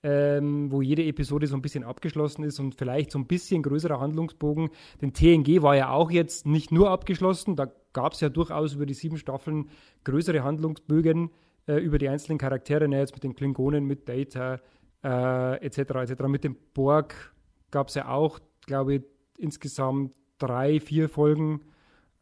[0.02, 4.00] ähm, wo jede Episode so ein bisschen abgeschlossen ist und vielleicht so ein bisschen größerer
[4.00, 4.70] Handlungsbogen.
[5.02, 8.86] Denn TNG war ja auch jetzt nicht nur abgeschlossen, da gab es ja durchaus über
[8.86, 9.70] die sieben Staffeln
[10.04, 11.32] größere Handlungsbögen
[11.68, 14.60] äh, über die einzelnen Charaktere, ne, jetzt mit den Klingonen, mit Data,
[15.04, 15.78] äh, etc.
[15.80, 16.24] etc.
[16.28, 17.34] Mit dem Borg
[17.72, 19.02] gab es ja auch, glaube ich,
[19.38, 21.62] insgesamt drei, vier Folgen.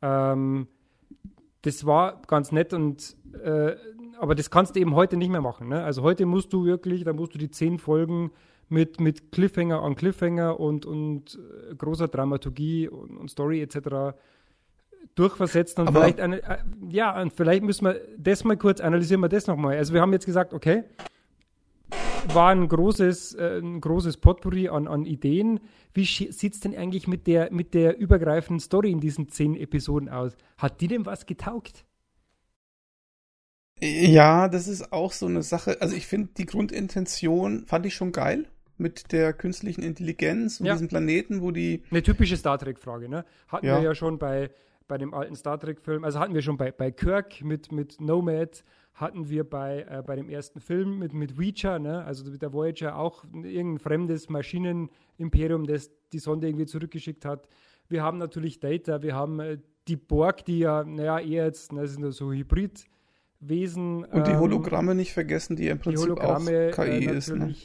[0.02, 0.68] Ähm,
[1.62, 3.76] das war ganz nett und äh,
[4.20, 5.70] aber das kannst du eben heute nicht mehr machen.
[5.70, 5.84] Ne?
[5.84, 8.32] Also heute musst du wirklich, da musst du die zehn Folgen
[8.70, 14.18] mit, mit Cliffhanger an Cliffhanger und, und äh, großer Dramaturgie und, und Story etc.
[15.16, 16.58] durchversetzen und aber vielleicht eine, äh,
[16.90, 19.78] ja, und vielleicht müssen wir das mal kurz analysieren wir das nochmal.
[19.78, 20.84] Also wir haben jetzt gesagt, okay,
[22.34, 25.60] war ein großes, äh, ein großes Potpourri an, an Ideen.
[25.94, 30.10] Wie sieht es denn eigentlich mit der, mit der übergreifenden Story in diesen zehn Episoden
[30.10, 30.36] aus?
[30.58, 31.86] Hat die denn was getaugt?
[33.80, 35.78] Ja, das ist auch so eine Sache.
[35.82, 40.74] Also ich finde die Grundintention fand ich schon geil mit der künstlichen Intelligenz und ja.
[40.74, 41.84] diesem Planeten, wo die.
[41.92, 43.26] Eine typische Star Trek-Frage, ne?
[43.48, 43.78] Hatten ja.
[43.78, 44.50] wir ja schon bei,
[44.88, 48.64] bei dem alten Star Trek-Film, also hatten wir schon bei, bei Kirk mit, mit Nomad,
[48.94, 52.04] hatten wir bei, äh, bei dem ersten Film mit, mit Reacher, ne?
[52.04, 57.48] also mit der Voyager, auch irgendein fremdes Maschinenimperium, das die Sonde irgendwie zurückgeschickt hat.
[57.90, 61.94] Wir haben natürlich Data, wir haben äh, die Borg, die ja, naja, eher jetzt, das
[61.94, 64.04] sind so Hybridwesen.
[64.04, 67.34] Und die ähm, Hologramme nicht vergessen, die im Prinzip die auch KI äh, ist.
[67.34, 67.56] Ne?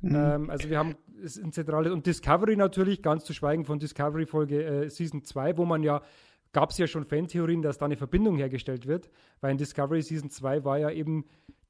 [0.00, 0.14] Mhm.
[0.14, 4.64] Ähm, also wir haben ein zentrales und Discovery natürlich, ganz zu schweigen von Discovery Folge
[4.64, 6.02] äh, Season 2, wo man ja
[6.52, 9.10] gab es ja schon Fantheorien, dass da eine Verbindung hergestellt wird,
[9.40, 11.24] weil in Discovery Season 2 war ja eben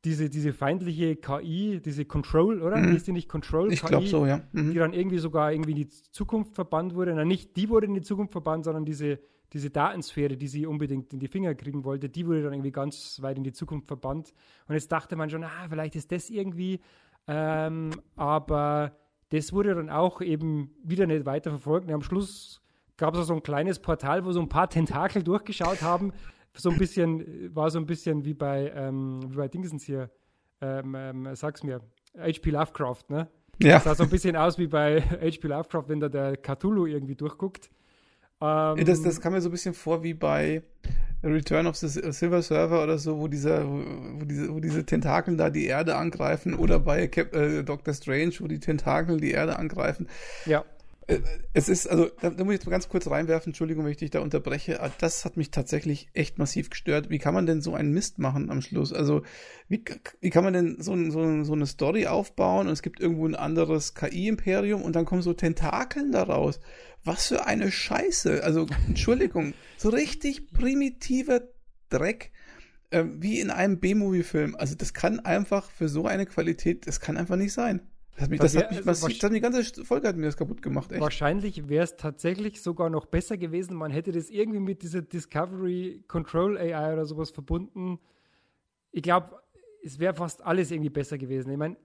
[0.04, 2.76] diese, diese feindliche KI, diese Control, oder?
[2.76, 2.96] Mhm.
[2.96, 3.72] Ist die nicht Control?
[3.72, 4.40] Ich glaube so, ja.
[4.52, 4.72] Mhm.
[4.72, 7.14] Die dann irgendwie sogar irgendwie in die Zukunft verbannt wurde.
[7.14, 9.20] Na, nicht die wurde in die Zukunft verbannt, sondern diese,
[9.52, 13.22] diese Datensphäre, die sie unbedingt in die Finger kriegen wollte, die wurde dann irgendwie ganz
[13.22, 14.32] weit in die Zukunft verbannt.
[14.66, 16.80] Und jetzt dachte man schon, ah, vielleicht ist das irgendwie,
[17.28, 18.96] ähm, aber
[19.28, 21.86] das wurde dann auch eben wieder nicht weiter verfolgt.
[21.86, 22.61] Und am Schluss
[23.02, 26.12] gab es so ein kleines Portal, wo so ein paar Tentakel durchgeschaut haben.
[26.54, 30.08] So ein bisschen, war so ein bisschen wie bei, ähm, wie bei Dingsens hier,
[30.60, 31.80] ähm, ähm, sag's mir,
[32.16, 32.50] H.P.
[32.50, 33.26] Lovecraft, ne?
[33.60, 33.74] Ja.
[33.74, 35.48] Das sah so ein bisschen aus wie bei H.P.
[35.48, 37.70] Lovecraft, wenn da der Cthulhu irgendwie durchguckt.
[38.40, 40.62] Ähm, das, das kam mir so ein bisschen vor wie bei
[41.24, 45.50] Return of the Silver Server oder so, wo, dieser, wo, diese, wo diese Tentakeln da
[45.50, 50.06] die Erde angreifen oder bei Cap äh, Doctor Strange, wo die Tentakel die Erde angreifen.
[50.46, 50.64] Ja.
[51.06, 51.20] Äh,
[51.52, 53.98] es ist, also, da, da, muss ich jetzt mal ganz kurz reinwerfen, Entschuldigung, wenn ich
[53.98, 54.78] dich da unterbreche.
[54.98, 57.10] Das hat mich tatsächlich echt massiv gestört.
[57.10, 58.92] Wie kann man denn so einen Mist machen am Schluss?
[58.92, 59.22] Also,
[59.68, 59.84] wie,
[60.20, 63.34] wie kann man denn so, so, so eine Story aufbauen und es gibt irgendwo ein
[63.34, 66.60] anderes KI-Imperium und dann kommen so Tentakeln daraus?
[67.04, 68.44] Was für eine Scheiße.
[68.44, 71.42] Also, Entschuldigung, so richtig primitiver
[71.88, 72.30] Dreck
[72.90, 74.54] äh, wie in einem B-Movie-Film.
[74.56, 77.91] Also, das kann einfach für so eine Qualität, das kann einfach nicht sein.
[78.14, 80.26] Das hat mich, das, das, hat mich massiv, das hat die ganze Folge hat mir
[80.26, 80.92] das kaputt gemacht.
[80.92, 81.00] Echt.
[81.00, 83.74] Wahrscheinlich wäre es tatsächlich sogar noch besser gewesen.
[83.74, 87.98] Man hätte das irgendwie mit dieser Discovery Control AI oder sowas verbunden.
[88.90, 89.40] Ich glaube,
[89.82, 91.50] es wäre fast alles irgendwie besser gewesen.
[91.50, 91.76] Ich meine,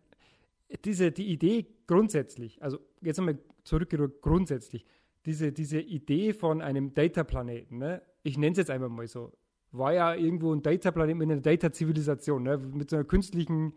[0.84, 4.86] diese, die Idee grundsätzlich, also jetzt einmal zurückgerückt, grundsätzlich,
[5.26, 8.02] diese, diese Idee von einem Data-Planeten, ne?
[8.24, 9.32] ich nenne es jetzt einmal mal so,
[9.72, 12.58] war ja irgendwo ein Data-Planet mit einer Data-Zivilisation, ne?
[12.58, 13.74] mit so einer künstlichen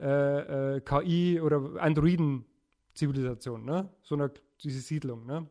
[0.00, 3.88] äh, äh, KI oder Androiden-Zivilisation, ne?
[4.02, 4.30] So eine,
[4.62, 5.46] diese Siedlung, ne?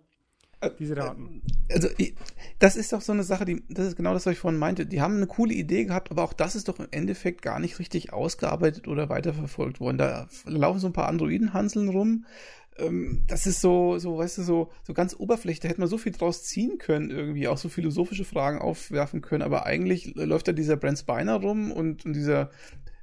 [0.63, 1.41] Äh, diese Daten.
[1.71, 1.89] Also,
[2.59, 4.85] das ist doch so eine Sache, die, das ist genau das, was ich vorhin meinte.
[4.85, 7.79] Die haben eine coole Idee gehabt, aber auch das ist doch im Endeffekt gar nicht
[7.79, 9.97] richtig ausgearbeitet oder weiterverfolgt worden.
[9.97, 12.25] Da laufen so ein paar Androiden-Hanseln rum.
[12.77, 15.61] Ähm, das ist so, so, weißt du, so, so ganz oberflächlich.
[15.61, 19.43] Da hätte man so viel draus ziehen können, irgendwie, auch so philosophische Fragen aufwerfen können.
[19.43, 22.49] Aber eigentlich läuft da dieser Brent Spiner rum und, und dieser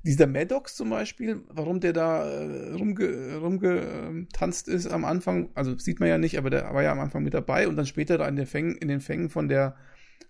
[0.02, 6.00] dieser Maddox zum Beispiel, warum der da äh, rumge, rumgetanzt ist am Anfang, also sieht
[6.00, 8.26] man ja nicht, aber der war ja am Anfang mit dabei und dann später da
[8.28, 9.76] in den Fängen, in den Fängen von der,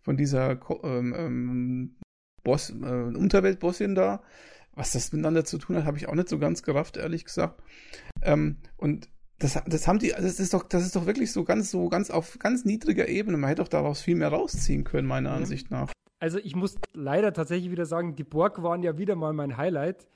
[0.03, 1.99] von dieser ähm, ähm,
[2.43, 4.23] Boss, äh, Unterweltbossin da.
[4.73, 7.63] Was das miteinander zu tun hat, habe ich auch nicht so ganz gerafft, ehrlich gesagt.
[8.23, 11.71] Ähm, und Das, das haben die, das ist doch, das ist doch wirklich so ganz,
[11.71, 13.39] so ganz auf ganz niedriger Ebene.
[13.39, 15.33] Man hätte doch daraus viel mehr rausziehen können, meiner.
[15.33, 15.93] Ansicht nach.
[16.21, 20.07] Also ich muss leider tatsächlich wieder sagen, die Borg waren ja wieder mal mein Highlight,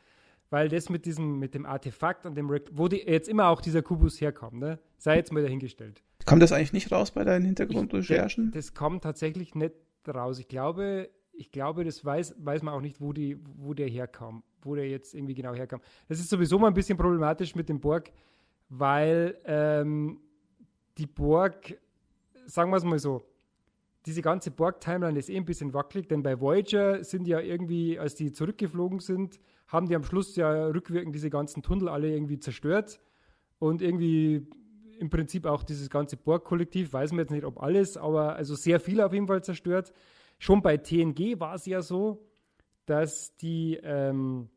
[0.50, 3.82] weil das mit diesem, mit dem Artefakt und dem, wo die, jetzt immer auch dieser
[3.82, 4.78] Kubus herkam, ne?
[4.98, 6.02] Sei jetzt mal dahingestellt.
[6.26, 8.52] Kommt das eigentlich nicht raus bei deinen Hintergrundrecherchen?
[8.52, 9.74] Das kommt tatsächlich nicht
[10.06, 10.38] raus.
[10.38, 14.42] Ich glaube, ich glaube, das weiß, weiß man auch nicht, wo, die, wo der herkam,
[14.62, 15.80] wo der jetzt irgendwie genau herkam.
[16.08, 18.12] Das ist sowieso mal ein bisschen problematisch mit dem Borg,
[18.68, 20.20] weil ähm,
[20.98, 21.78] die Borg,
[22.46, 23.24] sagen wir es mal so,
[24.06, 28.14] diese ganze Borg-Timeline ist eh ein bisschen wackelig, denn bei Voyager sind ja irgendwie, als
[28.14, 33.00] die zurückgeflogen sind, haben die am Schluss ja rückwirkend diese ganzen Tunnel alle irgendwie zerstört
[33.58, 34.46] und irgendwie
[34.98, 38.78] im Prinzip auch dieses ganze Borg-Kollektiv, weiß man jetzt nicht, ob alles, aber also sehr
[38.78, 39.92] viel auf jeden Fall zerstört.
[40.38, 42.26] Schon bei TNG war es ja so,
[42.86, 44.48] dass die, ähm,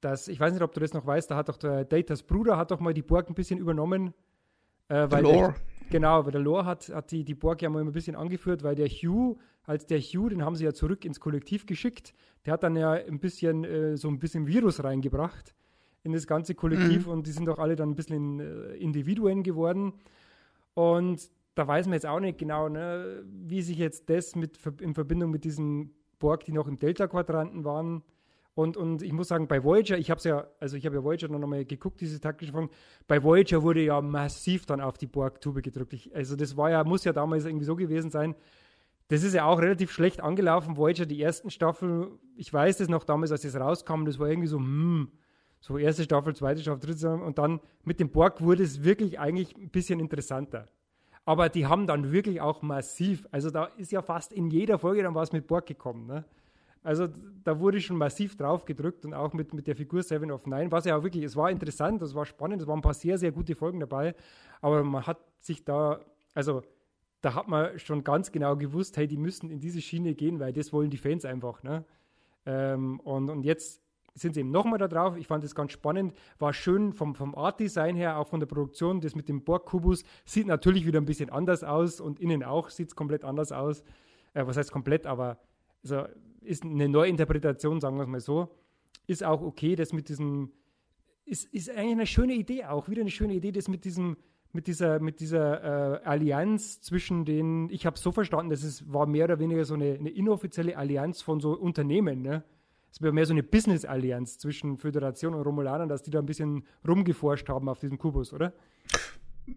[0.00, 2.56] dass, ich weiß nicht, ob du das noch weißt, da hat doch der Datas Bruder
[2.56, 4.14] hat doch mal die Borg ein bisschen übernommen.
[4.88, 5.22] Äh, weil.
[5.24, 5.54] Der,
[5.90, 8.74] genau, weil der Lore hat, hat die, die Borg ja mal ein bisschen angeführt, weil
[8.74, 12.14] der Hugh, als der Hugh, den haben sie ja zurück ins Kollektiv geschickt,
[12.44, 15.54] der hat dann ja ein bisschen äh, so ein bisschen Virus reingebracht
[16.04, 17.12] in das ganze Kollektiv mhm.
[17.12, 19.92] und die sind doch alle dann ein bisschen äh, Individuen geworden.
[20.74, 24.94] Und da weiß man jetzt auch nicht genau, ne, wie sich jetzt das mit, in
[24.94, 28.02] Verbindung mit diesen Borg, die noch im Delta-Quadranten waren,
[28.54, 31.28] und, und ich muss sagen, bei Voyager, ich habe ja, also ich habe ja Voyager
[31.28, 32.70] noch mal geguckt, diese taktische Folgen.
[33.06, 35.94] Bei Voyager wurde ja massiv dann auf die Borg-Tube gedrückt.
[35.94, 38.34] Ich, also das war ja, muss ja damals irgendwie so gewesen sein.
[39.08, 42.10] Das ist ja auch relativ schlecht angelaufen, Voyager, die ersten Staffel.
[42.36, 45.10] Ich weiß das noch damals, als es rauskam, das war irgendwie so, hm,
[45.60, 47.22] so erste Staffel, zweite Staffel, dritte Staffel.
[47.22, 50.66] Und dann mit dem Borg wurde es wirklich eigentlich ein bisschen interessanter.
[51.24, 55.02] Aber die haben dann wirklich auch massiv, also da ist ja fast in jeder Folge
[55.02, 56.06] dann was mit Borg gekommen.
[56.06, 56.24] Ne?
[56.82, 57.08] Also
[57.44, 60.72] da wurde schon massiv drauf gedrückt und auch mit, mit der Figur Seven of Nine,
[60.72, 63.18] was ja auch wirklich, es war interessant, es war spannend, es waren ein paar sehr,
[63.18, 64.14] sehr gute Folgen dabei,
[64.60, 66.00] aber man hat sich da,
[66.34, 66.62] also
[67.20, 70.52] da hat man schon ganz genau gewusst, hey, die müssen in diese Schiene gehen, weil
[70.52, 71.62] das wollen die Fans einfach.
[71.62, 71.84] Ne?
[72.46, 73.80] Ähm, und, und jetzt
[74.14, 75.16] sind sie eben nochmal da drauf.
[75.16, 76.14] Ich fand das ganz spannend.
[76.38, 79.00] War schön vom, vom Art-Design her, auch von der Produktion.
[79.00, 82.88] Das mit dem Borg-Kubus sieht natürlich wieder ein bisschen anders aus und innen auch sieht
[82.88, 83.82] es komplett anders aus.
[84.34, 85.38] Äh, was heißt komplett, aber
[85.84, 86.04] also
[86.44, 88.48] ist eine Neuinterpretation, sagen wir es mal so.
[89.06, 90.52] Ist auch okay, das mit diesem,
[91.24, 94.16] ist, ist eigentlich eine schöne Idee auch, wieder eine schöne Idee, das mit diesem,
[94.52, 99.06] mit dieser, mit dieser äh, Allianz zwischen den, ich habe so verstanden, dass es war
[99.06, 102.44] mehr oder weniger so eine, eine inoffizielle Allianz von so Unternehmen, ne?
[102.92, 106.66] Es wäre mehr so eine Business-Allianz zwischen Föderation und Romulanern, dass die da ein bisschen
[106.86, 108.52] rumgeforscht haben auf diesem Kubus, oder?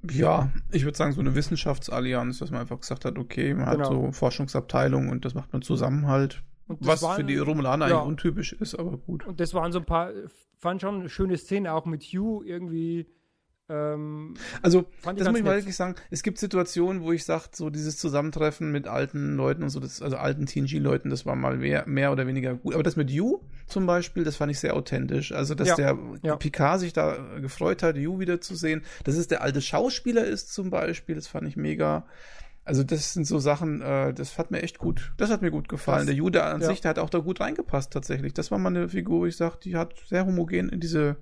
[0.09, 3.79] Ja, ich würde sagen, so eine Wissenschaftsallianz, dass man einfach gesagt hat, okay, man genau.
[3.79, 6.43] hat so Forschungsabteilungen und das macht man zusammen halt.
[6.67, 7.97] Was waren, für die Romulaner ja.
[7.97, 9.25] eigentlich untypisch ist, aber gut.
[9.25, 10.11] Und das waren so ein paar,
[10.57, 13.07] fand schon schöne Szenen, auch mit Hugh irgendwie.
[13.67, 17.69] Ähm, also, das muss ich mal wirklich sagen, es gibt Situationen, wo ich sage, so
[17.69, 21.83] dieses Zusammentreffen mit alten Leuten und so, das, also alten TNG-Leuten, das war mal mehr,
[21.87, 22.73] mehr oder weniger gut.
[22.73, 25.31] Aber das mit Hugh zum Beispiel, das fand ich sehr authentisch.
[25.31, 25.75] Also, dass ja.
[25.75, 26.35] der ja.
[26.35, 31.15] Picard sich da gefreut hat, Hugh wiederzusehen, dass es der alte Schauspieler ist zum Beispiel,
[31.15, 32.07] das fand ich mega.
[32.65, 35.69] Also das sind so Sachen, äh, das hat mir echt gut, das hat mir gut
[35.69, 35.99] gefallen.
[35.99, 36.67] Das, der Jude an ja.
[36.67, 38.33] sich, der hat auch da gut reingepasst tatsächlich.
[38.33, 41.17] Das war mal eine Figur, wo ich sage, die hat sehr homogen in diese,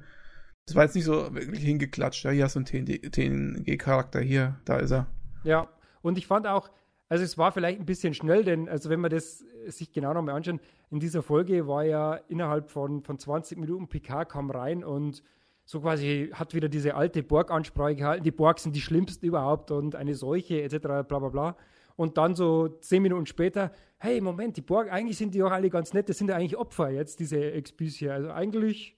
[0.66, 2.24] das war jetzt nicht so wirklich hingeklatscht.
[2.24, 5.08] Ja, hier hast du einen TNG-Charakter, hier, da ist er.
[5.44, 5.68] Ja,
[6.02, 6.70] und ich fand auch,
[7.10, 10.36] also es war vielleicht ein bisschen schnell, denn also wenn man das sich genau nochmal
[10.36, 15.24] anschauen, in dieser Folge war ja innerhalb von, von 20 Minuten PK kam rein und
[15.66, 19.96] so quasi hat wieder diese alte Borg-Ansprache gehalten, die Borg sind die schlimmsten überhaupt und
[19.96, 20.80] eine Seuche etc.
[20.80, 21.58] bla bla bla.
[21.96, 25.70] Und dann so zehn Minuten später, hey, Moment, die Borg, eigentlich sind die doch alle
[25.70, 28.14] ganz nett, das sind ja eigentlich Opfer jetzt, diese XPs hier.
[28.14, 28.98] Also eigentlich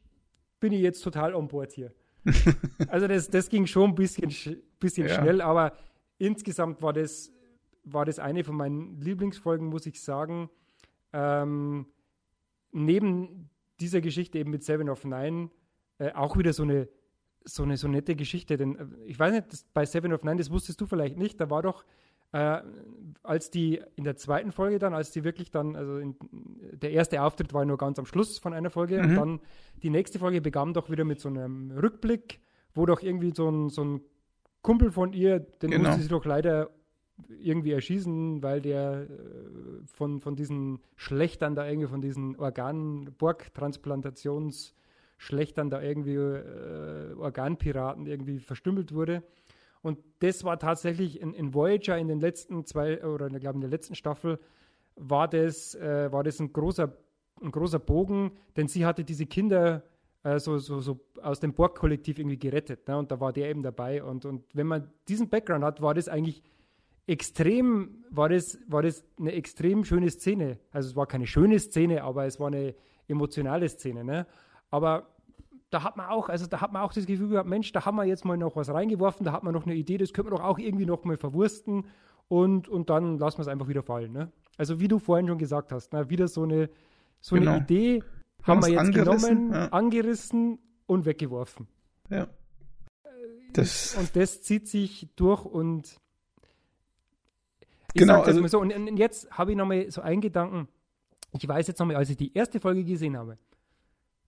[0.59, 1.93] bin ich jetzt total on board hier.
[2.87, 5.13] also das, das ging schon ein bisschen, bisschen ja.
[5.13, 5.73] schnell, aber
[6.17, 7.31] insgesamt war das,
[7.83, 10.49] war das eine von meinen Lieblingsfolgen, muss ich sagen.
[11.13, 11.85] Ähm,
[12.71, 13.49] neben
[13.79, 15.49] dieser Geschichte eben mit Seven of Nine
[15.97, 16.87] äh, auch wieder so eine,
[17.43, 18.57] so eine so nette Geschichte.
[18.57, 21.39] Denn äh, ich weiß nicht, das, bei Seven of Nine, das wusstest du vielleicht nicht,
[21.39, 21.83] da war doch,
[22.31, 22.61] äh,
[23.23, 26.15] als die in der zweiten Folge dann, als die wirklich dann, also in,
[26.73, 29.09] der erste Auftritt war nur ganz am Schluss von einer Folge mhm.
[29.09, 29.39] und dann
[29.83, 32.41] die nächste Folge begann doch wieder mit so einem Rückblick,
[32.73, 34.01] wo doch irgendwie so ein, so ein
[34.61, 35.89] Kumpel von ihr, den genau.
[35.89, 36.71] musste sie doch leider
[37.29, 42.35] irgendwie erschießen, weil der äh, von, von diesen Schlechtern da irgendwie, von diesen
[45.15, 49.23] Organ-Borg-Transplantations- Schlechtern da irgendwie äh, Organpiraten irgendwie verstümmelt wurde.
[49.81, 53.61] Und das war tatsächlich in, in Voyager in den letzten zwei, oder ich glaube in
[53.61, 54.39] der letzten Staffel,
[54.95, 56.91] war das, äh, war das ein großer,
[57.41, 59.83] ein großer Bogen, denn sie hatte diese Kinder
[60.23, 62.87] äh, so, so, so aus dem Borg-Kollektiv irgendwie gerettet.
[62.87, 62.97] Ne?
[62.97, 64.03] Und da war der eben dabei.
[64.03, 66.41] Und, und wenn man diesen Background hat, war das eigentlich
[67.07, 70.59] extrem, war das, war das eine extrem schöne Szene.
[70.71, 72.73] Also es war keine schöne Szene, aber es war eine
[73.07, 74.03] emotionale Szene.
[74.03, 74.25] Ne?
[74.71, 75.07] Aber
[75.69, 77.97] da hat man auch, also da hat man auch das Gefühl gehabt, Mensch, da haben
[77.97, 80.39] wir jetzt mal noch was reingeworfen, da hat man noch eine Idee, das könnte man
[80.39, 81.85] doch auch irgendwie noch mal verwursten
[82.27, 84.13] und, und dann lassen wir es einfach wieder fallen.
[84.13, 84.31] Ne?
[84.57, 86.09] Also wie du vorhin schon gesagt hast, ne?
[86.09, 86.69] wieder so eine,
[87.19, 87.51] so genau.
[87.51, 88.03] eine Idee
[88.43, 89.67] haben wir jetzt genommen, ja.
[89.69, 91.67] angerissen und weggeworfen.
[92.09, 92.27] Ja.
[93.53, 95.97] Das und das zieht sich durch und
[97.93, 98.59] ich genau, also, mal so.
[98.59, 100.67] Und, und jetzt habe ich nochmal so einen Gedanken.
[101.31, 103.37] Ich weiß jetzt nochmal, als ich die erste Folge gesehen habe,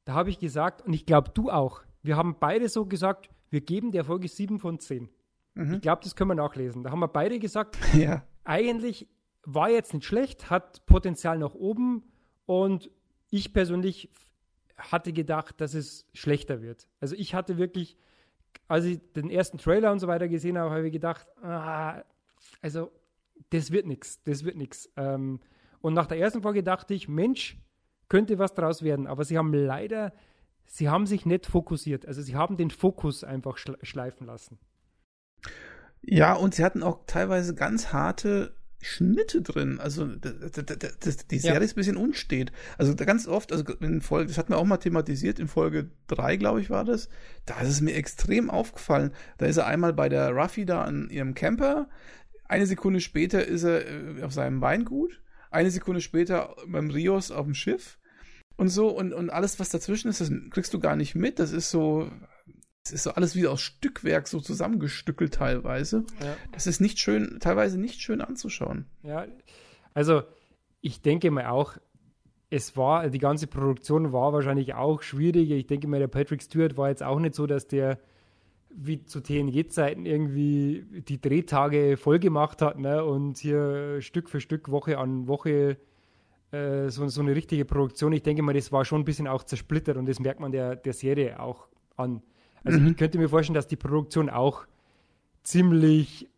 [0.07, 3.59] da habe ich gesagt, und ich glaube du auch, wir haben beide so gesagt, wir
[3.59, 5.09] geben der Folge 7 von 10.
[5.53, 5.73] Mhm.
[5.73, 6.81] Ich glaube, das können wir nachlesen.
[6.81, 8.23] Da haben wir beide gesagt, ja.
[8.45, 9.09] eigentlich
[9.43, 12.05] war jetzt nicht schlecht, hat Potenzial nach oben
[12.45, 12.89] und
[13.31, 14.09] ich persönlich
[14.77, 16.87] hatte gedacht, dass es schlechter wird.
[17.01, 17.97] Also ich hatte wirklich,
[18.69, 22.01] als ich den ersten Trailer und so weiter gesehen habe, habe ich gedacht, ah,
[22.61, 22.93] also
[23.49, 24.89] das wird nichts, das wird nichts.
[24.95, 25.41] Ähm,
[25.81, 27.57] und nach der ersten Folge dachte ich, Mensch,
[28.09, 29.07] könnte was draus werden.
[29.07, 30.13] Aber sie haben leider,
[30.65, 32.05] sie haben sich nicht fokussiert.
[32.05, 34.59] Also sie haben den Fokus einfach schleifen lassen.
[36.01, 39.79] Ja, und sie hatten auch teilweise ganz harte Schnitte drin.
[39.79, 41.63] Also die Serie ja.
[41.63, 42.51] ist ein bisschen unstet.
[42.77, 46.37] Also ganz oft, also in Folge, das hat mir auch mal thematisiert, in Folge 3,
[46.37, 47.09] glaube ich, war das,
[47.45, 49.11] da ist es mir extrem aufgefallen.
[49.39, 51.89] Da ist er einmal bei der Ruffy da an ihrem Camper,
[52.47, 57.45] eine Sekunde später ist er äh, auf seinem Weingut, eine Sekunde später beim Rios auf
[57.45, 57.97] dem Schiff
[58.55, 61.39] und so und, und alles, was dazwischen ist, das kriegst du gar nicht mit.
[61.39, 62.09] Das ist so,
[62.85, 66.05] es ist so alles wie aus Stückwerk so zusammengestückelt teilweise.
[66.21, 66.35] Ja.
[66.51, 68.85] Das ist nicht schön, teilweise nicht schön anzuschauen.
[69.03, 69.25] Ja,
[69.93, 70.23] also
[70.81, 71.77] ich denke mal auch,
[72.49, 75.51] es war, die ganze Produktion war wahrscheinlich auch schwierig.
[75.51, 77.99] Ich denke mal, der Patrick Stewart war jetzt auch nicht so, dass der
[78.79, 83.03] wie zu TNG-Zeiten irgendwie die Drehtage voll gemacht hat ne?
[83.03, 85.77] und hier Stück für Stück, Woche an Woche
[86.51, 88.13] äh, so, so eine richtige Produktion.
[88.13, 90.75] Ich denke mal, das war schon ein bisschen auch zersplittert und das merkt man der,
[90.75, 92.21] der Serie auch an.
[92.63, 92.89] Also mhm.
[92.89, 94.67] ich könnte mir vorstellen, dass die Produktion auch
[95.43, 96.29] ziemlich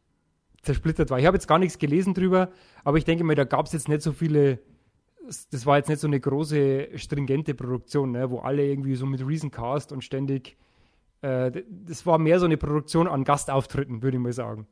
[0.61, 1.19] zersplittert war.
[1.19, 2.49] Ich habe jetzt gar nichts gelesen drüber,
[2.83, 4.59] aber ich denke mal, da gab es jetzt nicht so viele,
[5.51, 9.25] das war jetzt nicht so eine große, stringente Produktion, ne, wo alle irgendwie so mit
[9.25, 10.57] Reason Cast und ständig,
[11.21, 14.67] äh, das war mehr so eine Produktion an Gastauftritten, würde ich mal sagen.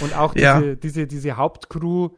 [0.00, 0.74] Und auch diese, ja.
[0.74, 2.10] diese, diese Hauptcrew,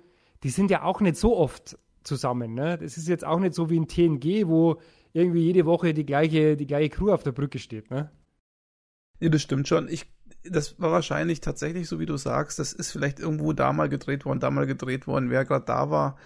[0.43, 2.55] die sind ja auch nicht so oft zusammen.
[2.55, 2.79] Ne?
[2.79, 4.81] Das ist jetzt auch nicht so wie in TNG, wo
[5.13, 7.91] irgendwie jede Woche die gleiche, die gleiche Crew auf der Brücke steht.
[7.91, 8.11] Ne?
[9.21, 9.89] Ja, das stimmt schon.
[9.89, 10.07] Ich,
[10.45, 12.59] das war wahrscheinlich tatsächlich so, wie du sagst.
[12.59, 15.31] Das ist vielleicht irgendwo da mal gedreht worden, da mal gedreht worden.
[15.31, 16.17] Wer gerade da war,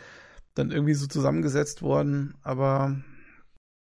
[0.54, 2.34] dann irgendwie so zusammengesetzt worden.
[2.42, 2.96] Aber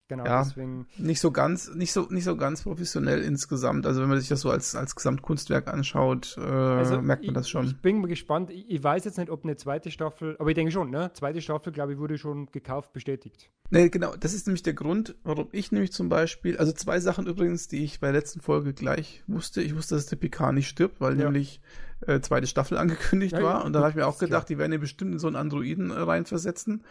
[0.09, 0.87] Genau, ja, deswegen.
[0.97, 3.85] Nicht so ganz, nicht so, nicht so ganz professionell insgesamt.
[3.85, 7.37] Also wenn man sich das so als, als Gesamtkunstwerk anschaut, äh, also merkt man ich,
[7.37, 7.65] das schon.
[7.67, 8.49] Ich bin mal gespannt.
[8.49, 11.11] Ich, weiß jetzt nicht, ob eine zweite Staffel, aber ich denke schon, ne?
[11.13, 13.51] Zweite Staffel, glaube ich, wurde schon gekauft, bestätigt.
[13.69, 14.15] Nee, genau.
[14.19, 17.83] Das ist nämlich der Grund, warum ich nämlich zum Beispiel, also zwei Sachen übrigens, die
[17.83, 19.61] ich bei der letzten Folge gleich wusste.
[19.61, 21.25] Ich wusste, dass der Picard nicht stirbt, weil ja.
[21.25, 21.61] nämlich
[22.07, 23.63] äh, zweite Staffel angekündigt ja, war.
[23.63, 24.55] Und da habe ich mir auch gedacht, klar.
[24.55, 26.83] die werden ja bestimmt in so einen Androiden äh, reinversetzen.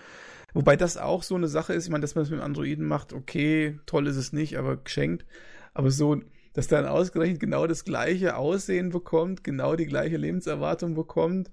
[0.55, 2.87] Wobei das auch so eine Sache ist, ich meine, dass man das mit dem Androiden
[2.87, 5.27] macht, okay, toll ist es nicht, aber geschenkt.
[5.75, 6.21] Aber so,
[6.55, 11.51] dass dann ausgerechnet genau das gleiche Aussehen bekommt, genau die gleiche Lebenserwartung bekommt.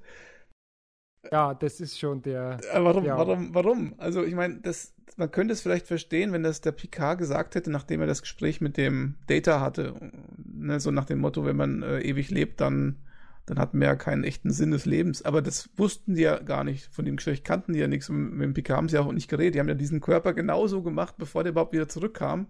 [1.32, 2.60] Ja, das ist schon der.
[2.72, 3.18] Äh, warum, ja.
[3.18, 3.96] warum, warum?
[3.98, 7.72] Also, ich meine, das, man könnte es vielleicht verstehen, wenn das der Picard gesagt hätte,
[7.72, 9.96] nachdem er das Gespräch mit dem Data hatte.
[10.38, 12.98] Ne, so nach dem Motto, wenn man äh, ewig lebt, dann
[13.46, 15.22] dann hatten wir ja keinen echten Sinn des Lebens.
[15.22, 16.94] Aber das wussten die ja gar nicht.
[16.94, 18.10] Von dem Geschlecht kannten die ja nichts.
[18.10, 19.56] Und mit dem Picard haben sie auch nicht geredet.
[19.56, 22.48] Die haben ja diesen Körper genauso gemacht, bevor der überhaupt wieder zurückkam.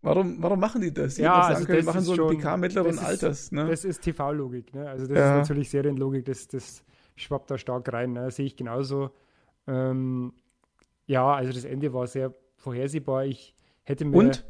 [0.00, 1.16] Warum, warum machen die das?
[1.18, 3.52] Ja, also können, das machen so einen Picard mittleren Alters.
[3.52, 3.68] Ne?
[3.68, 4.74] Das ist TV-Logik.
[4.74, 4.88] Ne?
[4.88, 5.34] Also das ja.
[5.34, 6.24] ist natürlich Serienlogik.
[6.24, 6.84] Das, das
[7.16, 8.12] schwappt da stark rein.
[8.12, 8.30] Ne?
[8.30, 9.10] Sehe ich genauso.
[9.68, 10.32] Ähm,
[11.06, 13.26] ja, also das Ende war sehr vorhersehbar.
[13.26, 14.16] Ich hätte mir...
[14.16, 14.44] Und?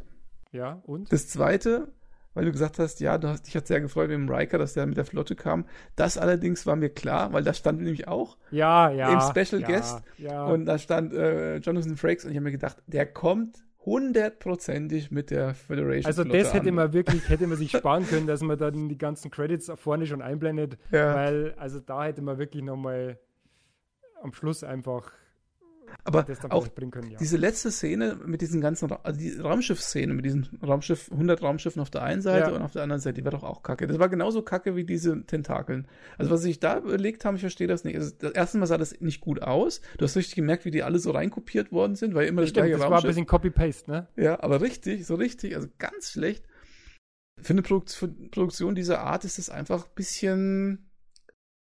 [0.53, 1.13] Ja, und?
[1.13, 1.93] Das Zweite,
[2.39, 4.73] weil du gesagt hast, ja, du hast dich hat sehr gefreut mit dem Riker, dass
[4.73, 5.65] der mit der Flotte kam.
[5.97, 9.67] Das allerdings war mir klar, weil das stand nämlich auch ja, ja, im Special ja,
[9.67, 10.47] Guest ja.
[10.47, 15.33] und da stand äh, Jonathan Frakes und ich habe mir gedacht, der kommt hundertprozentig mit
[15.33, 16.07] der Föderation.
[16.07, 16.77] Also Flotte das hätte an.
[16.77, 20.23] man wirklich, hätte man sich sparen können, dass man dann die ganzen Credits vorne schon
[20.23, 21.17] einblendet, ja.
[21.17, 23.19] weil also da hätte man wirklich nochmal
[24.23, 25.11] am Schluss einfach
[26.05, 27.19] Aber auch können, ja.
[27.19, 31.91] diese letzte Szene mit diesen ganzen, also die Raumschiff-Szene mit diesen Raumschiff, 100 Raumschiffen auf
[31.91, 32.57] der einen Seite ja.
[32.57, 33.87] und auf der anderen Seite, die war doch auch kacke.
[33.87, 35.87] Das war genauso kacke wie diese Tentakeln.
[36.17, 37.97] Also was sich da überlegt haben, ich verstehe das nicht.
[37.97, 39.81] Also, das erste Mal sah das nicht gut aus.
[39.99, 42.63] Du hast richtig gemerkt, wie die alle so reinkopiert worden sind, weil immer das, das
[42.63, 42.91] gleiche das Raumschiff.
[42.93, 44.09] war ein bisschen Copy-Paste, ne?
[44.17, 46.45] Ja, aber richtig, so richtig, also ganz schlecht.
[47.41, 50.88] Für eine Produktion dieser Art ist es einfach ein bisschen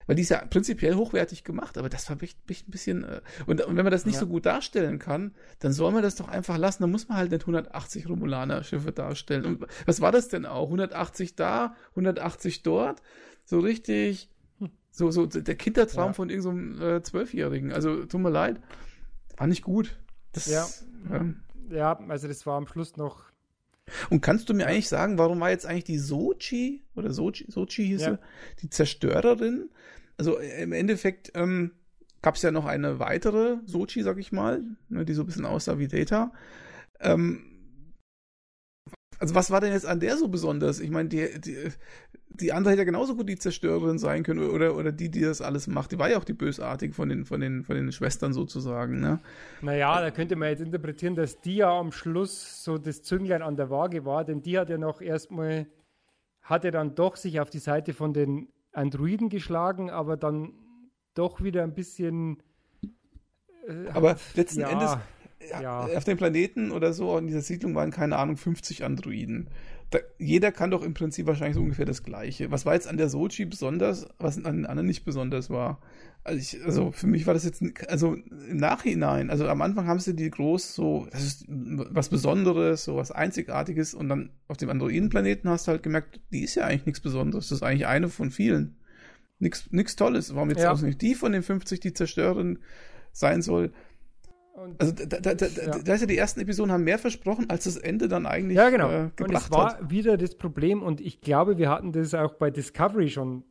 [0.07, 3.03] weil die ist ja prinzipiell hochwertig gemacht, aber das war echt, echt ein bisschen.
[3.03, 4.21] Äh, und, und, wenn man das nicht ja.
[4.21, 6.83] so gut darstellen kann, dann soll man das doch einfach lassen.
[6.83, 9.45] Dann muss man halt nicht 180 Romulaner-Schiffe darstellen.
[9.45, 10.65] Und was war das denn auch?
[10.65, 13.01] 180 da, 180 dort?
[13.45, 14.29] So richtig.
[14.91, 16.13] So, so der Kindertraum ja.
[16.13, 17.71] von irgendeinem äh, Zwölfjährigen.
[17.73, 18.61] Also, tut mir leid.
[19.37, 19.97] War nicht gut.
[20.33, 20.67] Das, ja.
[21.11, 23.32] Ähm, ja, also das war am Schluss noch
[24.09, 27.85] und kannst du mir eigentlich sagen, warum war jetzt eigentlich die Sochi oder Sochi, Sochi
[27.87, 28.11] hieß ja.
[28.11, 28.19] sie,
[28.61, 29.69] die Zerstörerin?
[30.17, 31.71] Also äh, im Endeffekt ähm,
[32.21, 35.45] gab es ja noch eine weitere Sochi, sag ich mal, ne, die so ein bisschen
[35.45, 36.31] aussah wie Data.
[36.99, 37.52] Ähm,
[39.23, 40.81] also was war denn jetzt an der so besonders?
[40.81, 41.55] Ich meine, die, die,
[42.27, 45.41] die andere hätte ja genauso gut die Zerstörerin sein können oder, oder die, die das
[45.41, 45.93] alles macht.
[45.93, 48.99] Die war ja auch die Bösartige von den, von den, von den Schwestern sozusagen.
[48.99, 49.21] Ne?
[49.61, 53.55] Naja, da könnte man jetzt interpretieren, dass die ja am Schluss so das Zünglein an
[53.55, 55.67] der Waage war, denn die hat ja noch erstmal,
[56.41, 60.51] hat ja dann doch sich auf die Seite von den Androiden geschlagen, aber dann
[61.13, 62.43] doch wieder ein bisschen.
[63.69, 64.97] Äh, aber letzten ja, Endes,
[65.49, 65.81] ja.
[65.81, 69.49] auf dem Planeten oder so, in dieser Siedlung waren, keine Ahnung, 50 Androiden
[69.93, 72.49] da, jeder kann doch im Prinzip wahrscheinlich so ungefähr das Gleiche.
[72.51, 75.79] Was war jetzt an der Sochi besonders, was an den anderen nicht besonders war?
[76.23, 79.99] Also, ich, also für mich war das jetzt, also im Nachhinein, also am Anfang haben
[79.99, 84.69] sie die groß so, das ist was Besonderes, so was Einzigartiges und dann auf dem
[84.69, 88.09] Androidenplaneten hast du halt gemerkt, die ist ja eigentlich nichts Besonderes, das ist eigentlich eine
[88.09, 88.77] von vielen.
[89.39, 90.33] Nichts Tolles.
[90.33, 90.71] Warum jetzt ja.
[90.71, 92.59] auch nicht die von den 50, die Zerstörerin
[93.11, 93.73] sein soll?
[94.53, 95.79] Und also da, da, da, ja.
[95.79, 98.69] da ist ja die ersten Episoden haben mehr versprochen, als das Ende dann eigentlich ja,
[98.69, 98.89] genau.
[98.89, 99.89] Äh, und es war hat.
[99.89, 103.43] wieder das Problem und ich glaube, wir hatten das auch bei Discovery schon,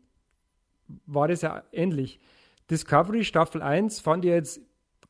[1.07, 2.21] war das ja ähnlich.
[2.71, 4.61] Discovery Staffel 1 fand ich jetzt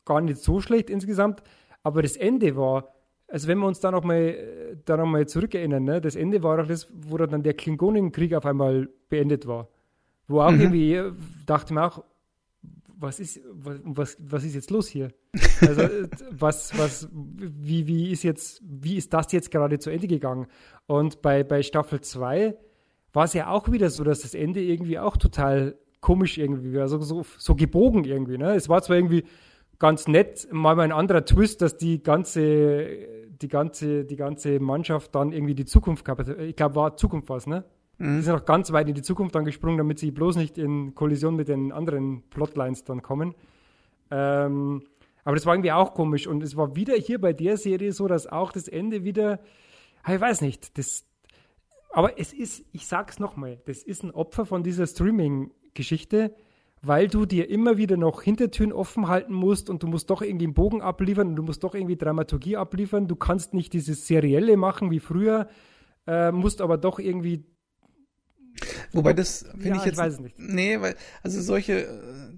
[0.06, 1.42] gar nicht so schlecht insgesamt,
[1.82, 2.94] aber das Ende war,
[3.28, 6.66] also wenn wir uns da nochmal da noch mal zurückerinnern, ne, das Ende war auch
[6.66, 9.68] das, wo dann der Klingonenkrieg auf einmal beendet war.
[10.26, 10.60] Wo auch mhm.
[10.60, 11.02] irgendwie
[11.44, 12.02] dachte man auch,
[13.02, 15.08] was ist, was, was ist jetzt los hier?
[15.60, 15.82] Also,
[16.30, 20.46] was, was, wie, wie ist jetzt, wie ist das jetzt gerade zu Ende gegangen?
[20.86, 22.56] Und bei, bei Staffel 2
[23.12, 26.82] war es ja auch wieder so, dass das Ende irgendwie auch total komisch irgendwie war,
[26.82, 28.38] also so, so gebogen irgendwie.
[28.38, 28.54] Ne?
[28.54, 29.24] Es war zwar irgendwie
[29.78, 32.86] ganz nett, mal ein anderer Twist, dass die ganze,
[33.40, 36.38] die ganze, die ganze Mannschaft dann irgendwie die Zukunft gehabt hat.
[36.38, 37.64] Ich glaube, war Zukunft was, ne?
[38.02, 38.16] Mhm.
[38.16, 40.94] Die sind noch ganz weit in die Zukunft dann gesprungen, damit sie bloß nicht in
[40.94, 43.34] Kollision mit den anderen Plotlines dann kommen.
[44.10, 44.82] Ähm,
[45.24, 46.26] aber das war irgendwie auch komisch.
[46.26, 49.38] Und es war wieder hier bei der Serie so, dass auch das Ende wieder,
[50.06, 51.06] ich weiß nicht, das,
[51.92, 56.34] aber es ist, ich sag's nochmal, das ist ein Opfer von dieser Streaming-Geschichte,
[56.84, 60.46] weil du dir immer wieder noch Hintertüren offen halten musst und du musst doch irgendwie
[60.46, 63.06] einen Bogen abliefern und du musst doch irgendwie Dramaturgie abliefern.
[63.06, 65.46] Du kannst nicht dieses Serielle machen wie früher,
[66.08, 67.44] äh, musst aber doch irgendwie
[68.92, 69.94] Wobei das finde ja, ich jetzt.
[69.94, 70.38] Ich weiß nicht.
[70.38, 71.86] Nee, weil, also solche,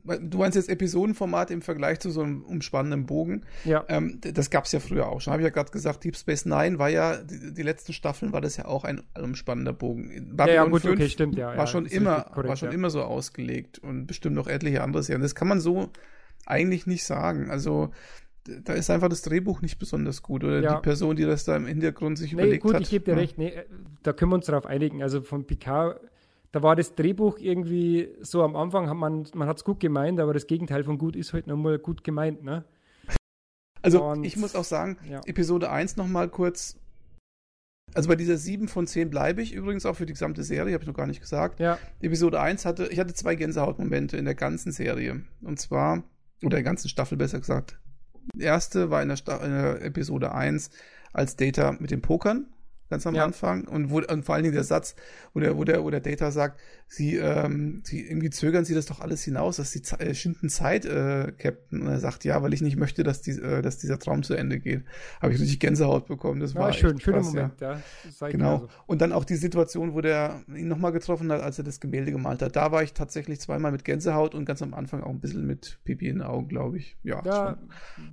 [0.05, 3.43] äh, du meinst jetzt Episodenformat im Vergleich zu so einem umspannenden Bogen.
[3.65, 3.85] Ja.
[3.89, 5.33] Ähm, das gab es ja früher auch schon.
[5.33, 8.41] Habe ich ja gerade gesagt, Deep Space Nine war ja, die, die, letzten Staffeln war
[8.41, 10.37] das ja auch ein umspannender Bogen.
[10.37, 11.49] Babylon ja, ja, gut, 5 okay, stimmt, ja.
[11.49, 12.75] War ja, schon immer, korrekt, war schon ja.
[12.75, 15.23] immer so ausgelegt und bestimmt noch etliche andere Serien.
[15.23, 15.91] Das kann man so
[16.47, 17.51] eigentlich nicht sagen.
[17.51, 17.91] Also,
[18.45, 20.75] da ist einfach das Drehbuch nicht besonders gut oder ja.
[20.75, 22.81] die Person, die das da im Hintergrund sich nee, überlegt gut, hat.
[22.81, 23.19] gut, ich gebe dir ja.
[23.19, 23.39] recht.
[23.39, 23.55] Nee,
[24.03, 25.03] da können wir uns darauf einigen.
[25.03, 26.01] Also von Picard
[26.55, 30.21] da war das Drehbuch irgendwie so am Anfang, hat man, man hat es gut gemeint,
[30.21, 32.65] aber das Gegenteil von gut ist halt nochmal gut gemeint, ne?
[33.83, 35.21] Also Und, ich muss auch sagen, ja.
[35.27, 36.79] Episode 1 nochmal kurz.
[37.93, 40.85] Also bei dieser 7 von 10 bleibe ich übrigens auch für die gesamte Serie, habe
[40.85, 41.59] ich noch gar nicht gesagt.
[41.59, 41.77] Ja.
[42.01, 45.25] Episode 1 hatte, ich hatte zwei Gänsehautmomente in der ganzen Serie.
[45.43, 46.05] Und zwar,
[46.45, 47.81] oder der ganzen Staffel besser gesagt.
[48.33, 50.71] Die erste war in der, in der Episode 1,
[51.13, 52.47] als Data mit dem Pokern
[52.95, 53.25] ganz am ja.
[53.25, 53.67] Anfang.
[53.67, 54.95] Und, wo, und vor allen Dingen der Satz,
[55.33, 58.87] wo der, wo der, wo der Data sagt, sie, ähm, sie irgendwie zögern sie das
[58.87, 61.83] doch alles hinaus, dass sie äh, schinden Zeit, äh, Captain.
[61.83, 64.35] Und er sagt, ja, weil ich nicht möchte, dass, die, äh, dass dieser Traum zu
[64.35, 64.85] Ende geht.
[65.21, 66.41] Habe ich richtig Gänsehaut bekommen.
[66.41, 67.81] Das ja, war schön, schöner Moment, ja.
[68.21, 68.29] ja.
[68.29, 68.59] Genau.
[68.59, 68.69] So.
[68.87, 72.13] Und dann auch die Situation, wo der ihn nochmal getroffen hat, als er das Gemälde
[72.13, 72.55] gemalt hat.
[72.55, 75.81] Da war ich tatsächlich zweimal mit Gänsehaut und ganz am Anfang auch ein bisschen mit
[75.83, 76.97] Pipi in den Augen, glaube ich.
[77.03, 77.59] Ja, ja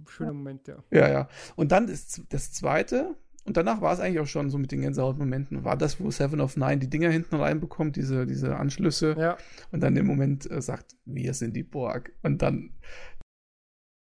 [0.08, 0.78] schöner Moment, ja.
[0.90, 1.28] Ja, ja.
[1.56, 4.82] Und dann ist das zweite, und danach war es eigentlich auch schon so mit den
[4.82, 5.64] Gänsehautmomenten.
[5.64, 9.16] War das, wo Seven of Nine die Dinger hinten reinbekommt, diese, diese Anschlüsse.
[9.18, 9.38] Ja.
[9.72, 12.14] Und dann im Moment äh, sagt, wir sind die Borg.
[12.22, 12.74] Und dann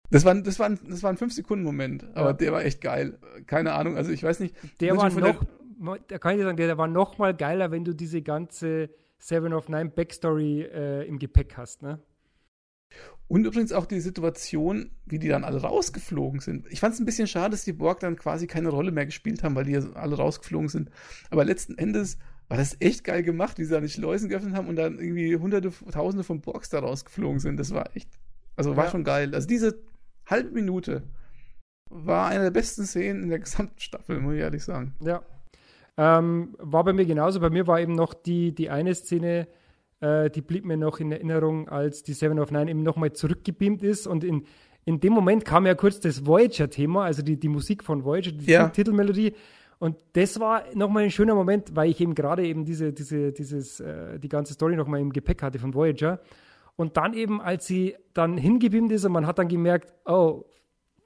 [0.10, 2.34] Das war, das war, ein, das war ein 5-Sekunden-Moment, aber ja.
[2.34, 3.20] der war echt geil.
[3.46, 4.56] Keine Ahnung, also ich weiß nicht.
[4.82, 5.46] Der war noch,
[6.08, 9.54] da kann ich dir sagen, der war noch mal geiler, wenn du diese ganze Seven
[9.54, 12.00] of Nine Backstory äh, im Gepäck hast, ne?
[13.28, 16.66] Und übrigens auch die Situation, wie die dann alle rausgeflogen sind.
[16.72, 19.44] Ich fand es ein bisschen schade, dass die Borg dann quasi keine Rolle mehr gespielt
[19.44, 20.90] haben, weil die alle rausgeflogen sind.
[21.30, 22.18] Aber letzten Endes
[22.48, 25.36] war das echt geil gemacht, wie sie da die Schleusen geöffnet haben und dann irgendwie
[25.36, 27.60] hunderte, tausende von Borgs da rausgeflogen sind.
[27.60, 28.10] Das war echt,
[28.56, 28.92] also war ja.
[28.92, 29.36] schon geil.
[29.36, 29.80] Also diese
[30.26, 31.04] halbe Minute
[31.92, 34.96] war eine der besten Szenen in der gesamten Staffel, muss ich ehrlich sagen.
[35.02, 35.22] Ja.
[35.98, 37.40] Ähm, war bei mir genauso.
[37.40, 39.48] Bei mir war eben noch die, die eine Szene,
[40.02, 43.84] äh, die blieb mir noch in Erinnerung, als die Seven of Nine eben nochmal zurückgebeamt
[43.84, 44.08] ist.
[44.08, 44.46] Und in,
[44.86, 48.46] in dem Moment kam ja kurz das Voyager-Thema, also die, die Musik von Voyager, die
[48.52, 48.70] ja.
[48.70, 49.34] Titelmelodie.
[49.78, 53.80] Und das war nochmal ein schöner Moment, weil ich eben gerade eben diese, diese, dieses,
[53.80, 56.20] äh, die ganze Story nochmal im Gepäck hatte von Voyager.
[56.76, 60.46] Und dann eben, als sie dann hingebeamt ist und man hat dann gemerkt, oh,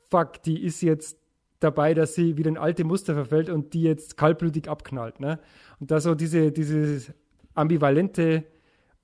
[0.10, 1.18] fuck, die ist jetzt
[1.60, 5.20] dabei, dass sie wieder in alte Muster verfällt und die jetzt kaltblütig abknallt.
[5.20, 5.40] Ne?
[5.80, 7.12] Und da so diese, dieses
[7.56, 8.44] ambivalente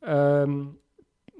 [0.04, 0.80] ähm,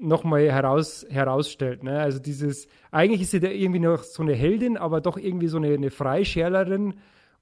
[0.00, 1.82] nochmal heraus, herausstellt.
[1.82, 2.00] Ne?
[2.00, 5.58] Also dieses, eigentlich ist sie da irgendwie noch so eine Heldin, aber doch irgendwie so
[5.58, 6.94] eine, eine Freischärlerin.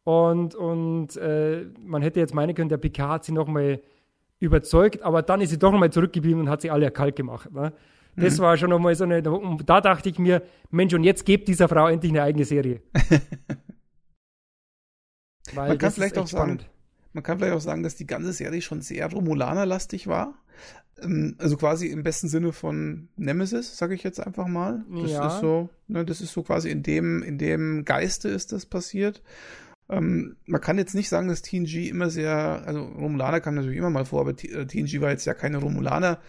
[0.05, 3.81] Und, und äh, man hätte jetzt meinen können, der PK hat sie nochmal
[4.41, 7.53] überzeugt, aber dann ist sie doch nochmal zurückgeblieben und hat sie alle kalt gemacht.
[7.53, 7.73] Ne?
[8.17, 8.43] Das mhm.
[8.43, 11.89] war schon nochmal so eine, da dachte ich mir, Mensch, und jetzt gebt dieser Frau
[11.89, 12.83] endlich eine eigene Serie.
[15.55, 16.61] man kann vielleicht auch sagen,
[17.19, 20.39] man kann vielleicht auch sagen, dass die ganze Serie schon sehr Romulaner-lastig war.
[21.03, 24.85] Ähm, also quasi im besten Sinne von Nemesis, sage ich jetzt einfach mal.
[25.03, 25.27] Das ja.
[25.27, 29.21] ist so, ne, das ist so quasi in dem, in dem Geiste ist das passiert.
[29.89, 33.91] Ähm, man kann jetzt nicht sagen, dass TNG immer sehr, also Romulaner kam natürlich immer
[33.91, 36.21] mal vor, aber TNG äh, war jetzt ja keine Romulaner.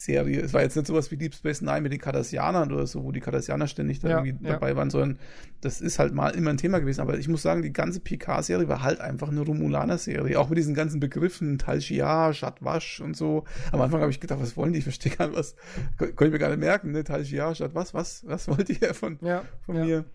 [0.00, 0.40] Serie.
[0.40, 3.12] Es war jetzt nicht sowas wie Deep Space Nine mit den Cardassianern oder so, wo
[3.12, 4.54] die Cardassianer ständig da ja, irgendwie ja.
[4.54, 5.18] dabei waren, sondern
[5.60, 7.02] das ist halt mal immer ein Thema gewesen.
[7.02, 10.40] Aber ich muss sagen, die ganze PK-Serie war halt einfach eine Romulaner-Serie.
[10.40, 13.44] Auch mit diesen ganzen Begriffen, Tal Shiar, Shadwash und so.
[13.72, 14.78] Am Anfang habe ich gedacht, was wollen die?
[14.78, 15.54] Ich verstehe gar nicht, was,
[15.98, 17.04] konnte ich mir gar nicht merken, ne?
[17.04, 20.06] Tal Shiar, Shadwash, was, was wollt ihr von, ja, von mir?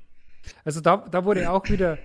[0.64, 2.00] Also da, da wurde auch wieder,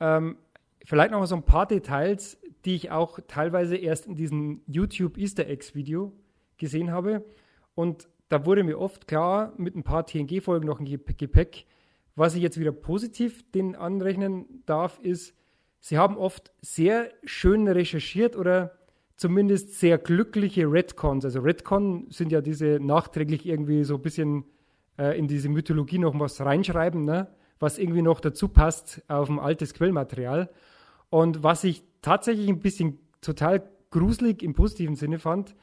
[0.00, 0.36] ähm,
[0.84, 5.16] vielleicht noch mal so ein paar Details, die ich auch teilweise erst in diesem YouTube
[5.16, 6.12] Easter Eggs Video
[6.62, 7.24] gesehen habe.
[7.74, 11.66] Und da wurde mir oft klar, mit ein paar TNG-Folgen noch ein Gepäck,
[12.14, 15.34] was ich jetzt wieder positiv den anrechnen darf, ist,
[15.80, 18.78] sie haben oft sehr schön recherchiert oder
[19.16, 21.24] zumindest sehr glückliche Redcons.
[21.24, 24.44] Also Redcon sind ja diese nachträglich irgendwie so ein bisschen
[24.98, 27.28] äh, in diese Mythologie noch was reinschreiben, ne?
[27.58, 30.50] was irgendwie noch dazu passt auf ein altes Quellmaterial.
[31.10, 35.54] Und was ich tatsächlich ein bisschen total gruselig im positiven Sinne fand,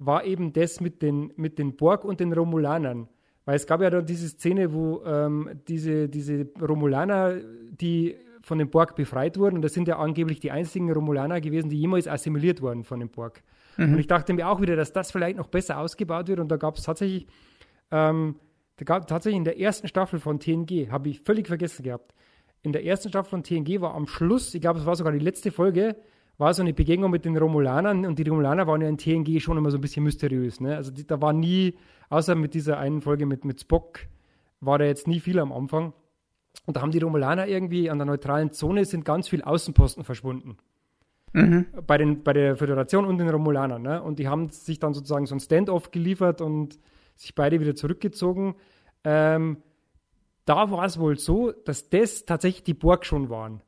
[0.00, 3.06] war eben das mit den, mit den Borg und den Romulanern.
[3.44, 7.36] Weil es gab ja dann diese Szene, wo ähm, diese, diese Romulaner,
[7.70, 11.68] die von den Borg befreit wurden, und das sind ja angeblich die einzigen Romulaner gewesen,
[11.68, 13.42] die jemals assimiliert wurden von den Borg.
[13.76, 13.94] Mhm.
[13.94, 16.40] Und ich dachte mir auch wieder, dass das vielleicht noch besser ausgebaut wird.
[16.40, 17.26] Und da gab es tatsächlich,
[17.90, 18.36] ähm,
[18.76, 22.14] da gab tatsächlich in der ersten Staffel von TNG, habe ich völlig vergessen gehabt,
[22.62, 25.18] in der ersten Staffel von TNG war am Schluss, ich glaube, es war sogar die
[25.18, 25.96] letzte Folge,
[26.40, 29.58] war so eine Begegnung mit den Romulanern und die Romulaner waren ja in TNG schon
[29.58, 30.58] immer so ein bisschen mysteriös.
[30.58, 30.74] Ne?
[30.74, 31.74] Also die, da war nie,
[32.08, 34.00] außer mit dieser einen Folge mit, mit Spock,
[34.60, 35.92] war da jetzt nie viel am Anfang.
[36.64, 40.56] Und da haben die Romulaner irgendwie an der neutralen Zone sind ganz viel Außenposten verschwunden.
[41.34, 41.66] Mhm.
[41.86, 43.82] Bei, den, bei der Föderation und den Romulanern.
[43.82, 44.02] Ne?
[44.02, 46.78] Und die haben sich dann sozusagen so ein Standoff geliefert und
[47.16, 48.54] sich beide wieder zurückgezogen.
[49.04, 49.58] Ähm,
[50.46, 53.62] da war es wohl so, dass das tatsächlich die Borg schon waren.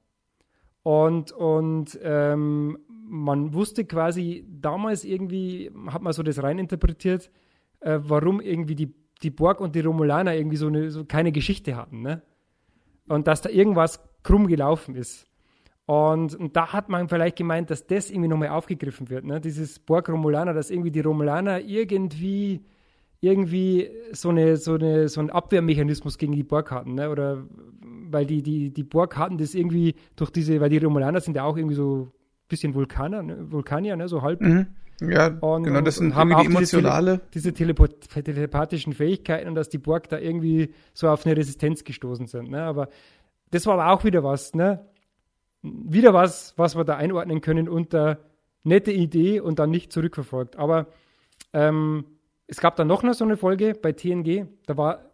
[0.83, 7.31] Und, und ähm, man wusste quasi damals irgendwie, hat man so das reininterpretiert,
[7.81, 11.77] äh, warum irgendwie die, die Borg und die Romulaner irgendwie so, eine, so keine Geschichte
[11.77, 12.03] hatten.
[12.03, 12.23] Ne?
[13.07, 15.27] Und dass da irgendwas krumm gelaufen ist.
[15.87, 19.25] Und, und, da hat man vielleicht gemeint, dass das irgendwie nochmal aufgegriffen wird.
[19.25, 19.41] Ne?
[19.41, 22.65] Dieses Borg-Romulaner, dass irgendwie die Romulaner irgendwie
[23.21, 26.95] irgendwie so, eine, so, eine, so einen Abwehrmechanismus gegen die Borg hatten.
[26.95, 27.09] Ne?
[27.09, 27.45] Oder
[28.13, 31.45] weil die, die, die Borg hatten das irgendwie durch diese, weil die Romulaner sind ja
[31.45, 33.51] auch irgendwie so ein bisschen Vulkaner, ne?
[33.51, 34.09] Vulkanier, ne?
[34.09, 34.41] so halb.
[34.41, 34.67] Mhm.
[35.01, 37.21] Ja, und, genau, das sind haben auch die emotionale.
[37.35, 41.83] Diese, Tele diese telepathischen Fähigkeiten und dass die Borg da irgendwie so auf eine Resistenz
[41.83, 42.51] gestoßen sind.
[42.51, 42.63] Ne?
[42.63, 42.89] Aber
[43.51, 44.87] das war aber auch wieder was, ne?
[45.63, 48.19] Wieder was, was wir da einordnen können unter
[48.65, 50.57] nette Idee und dann nicht zurückverfolgt.
[50.57, 50.87] Aber
[51.53, 52.05] ähm,
[52.47, 55.11] es gab dann noch so eine Folge bei TNG, da war,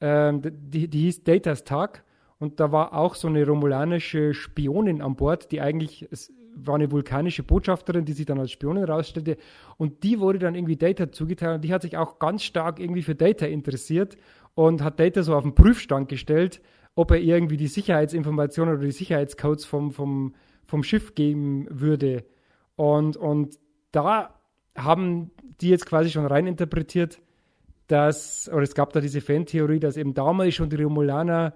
[0.00, 2.04] ähm, die, die hieß Datas Tag
[2.38, 6.08] und da war auch so eine romulanische Spionin an Bord, die eigentlich
[6.56, 9.36] war eine vulkanische Botschafterin, die sich dann als Spionin rausstellte.
[9.76, 13.02] Und die wurde dann irgendwie Data zugeteilt und die hat sich auch ganz stark irgendwie
[13.02, 14.16] für Data interessiert
[14.54, 16.62] und hat Data so auf den Prüfstand gestellt,
[16.94, 20.34] ob er irgendwie die Sicherheitsinformationen oder die Sicherheitscodes vom, vom,
[20.64, 22.24] vom Schiff geben würde.
[22.74, 23.58] Und, und
[23.92, 24.34] da
[24.76, 25.30] haben
[25.60, 27.20] die jetzt quasi schon reininterpretiert,
[27.86, 31.54] dass, oder es gab da diese Fantheorie, dass eben damals schon die Romulaner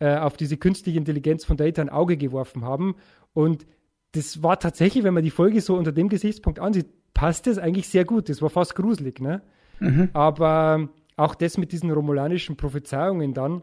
[0.00, 2.96] äh, auf diese künstliche Intelligenz von Data ein Auge geworfen haben.
[3.32, 3.66] Und
[4.12, 7.88] das war tatsächlich, wenn man die Folge so unter dem Gesichtspunkt ansieht, passt das eigentlich
[7.88, 8.28] sehr gut.
[8.28, 9.42] Das war fast gruselig, ne?
[9.78, 10.10] Mhm.
[10.12, 13.62] Aber auch das mit diesen romulanischen Prophezeiungen dann,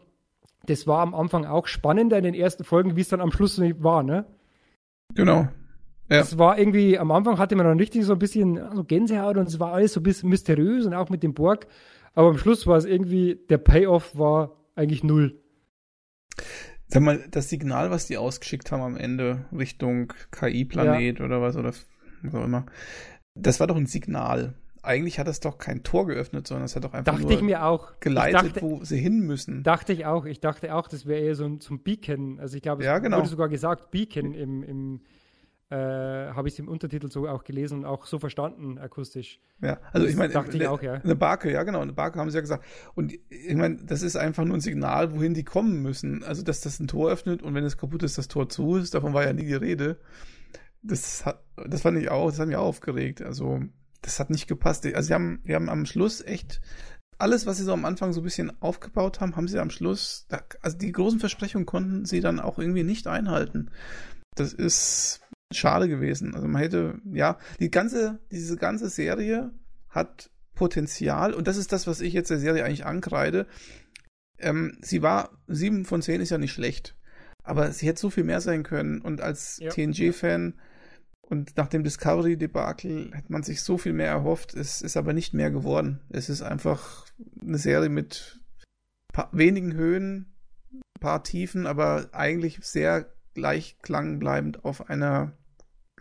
[0.66, 3.60] das war am Anfang auch spannender in den ersten Folgen, wie es dann am Schluss
[3.60, 4.24] war, ne?
[5.14, 5.48] Genau.
[6.10, 6.18] Ja.
[6.18, 9.48] Das war irgendwie, am Anfang hatte man dann richtig so ein bisschen so Gänsehaut und
[9.48, 11.66] es war alles so ein bisschen mysteriös und auch mit dem Borg.
[12.14, 15.38] Aber am Schluss war es irgendwie, der Payoff war eigentlich null.
[16.88, 21.24] Sag mal, das Signal, was die ausgeschickt haben am Ende Richtung KI-Planet ja.
[21.24, 21.72] oder was oder
[22.22, 22.66] was auch immer,
[23.34, 24.54] das war doch ein Signal.
[24.82, 28.56] Eigentlich hat es doch kein Tor geöffnet, sondern es hat doch einfach dachte nur geleitet,
[28.56, 29.62] dachte, wo sie hin müssen.
[29.62, 30.24] Dachte ich auch.
[30.24, 32.40] Ich dachte auch, das wäre eher so ein zum Beacon.
[32.40, 33.18] Also ich glaube, es ja, genau.
[33.18, 35.00] wurde sogar gesagt, Beacon im, im
[35.70, 39.40] äh, habe ich es im Untertitel so auch gelesen und auch so verstanden akustisch.
[39.60, 40.94] Ja, also ich meine, dachte ich auch, ja.
[40.94, 42.64] Eine Barke, ja genau, eine Barke haben sie ja gesagt.
[42.94, 46.24] Und ich meine, das ist einfach nur ein Signal, wohin die kommen müssen.
[46.24, 48.94] Also, dass das ein Tor öffnet und wenn es kaputt ist, das Tor zu ist,
[48.94, 49.98] davon war ja nie die Rede.
[50.82, 53.20] Das hat, das fand ich auch, das hat mich auch aufgeregt.
[53.20, 53.60] Also,
[54.00, 54.86] das hat nicht gepasst.
[54.86, 56.62] Also, sie haben, wir haben am Schluss echt
[57.18, 60.26] alles, was sie so am Anfang so ein bisschen aufgebaut haben, haben sie am Schluss,
[60.62, 63.70] also die großen Versprechungen konnten sie dann auch irgendwie nicht einhalten.
[64.36, 65.20] Das ist,
[65.52, 66.34] schade gewesen.
[66.34, 69.52] Also man hätte, ja, die ganze, diese ganze Serie
[69.88, 73.46] hat Potenzial und das ist das, was ich jetzt der Serie eigentlich ankreide.
[74.38, 76.96] Ähm, sie war, sieben von zehn ist ja nicht schlecht,
[77.42, 79.70] aber sie hätte so viel mehr sein können und als ja.
[79.70, 80.54] TNG-Fan
[81.20, 84.54] und nach dem Discovery-Debakel hätte man sich so viel mehr erhofft.
[84.54, 86.00] Es ist aber nicht mehr geworden.
[86.08, 87.06] Es ist einfach
[87.40, 88.40] eine Serie mit
[89.32, 90.34] wenigen Höhen,
[91.00, 95.32] paar Tiefen, aber eigentlich sehr gleichklang bleibend auf einer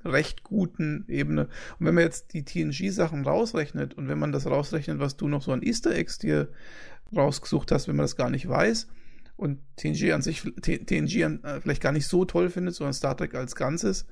[0.04, 1.44] recht guten Ebene.
[1.80, 5.42] Und wenn man jetzt die TNG-Sachen rausrechnet und wenn man das rausrechnet, was du noch
[5.42, 6.50] so an Easter Eggs dir
[7.16, 8.88] rausgesucht hast, wenn man das gar nicht weiß
[9.36, 13.16] und TNG an sich, TNG an, äh, vielleicht gar nicht so toll findet, sondern Star
[13.16, 14.08] Trek als Ganzes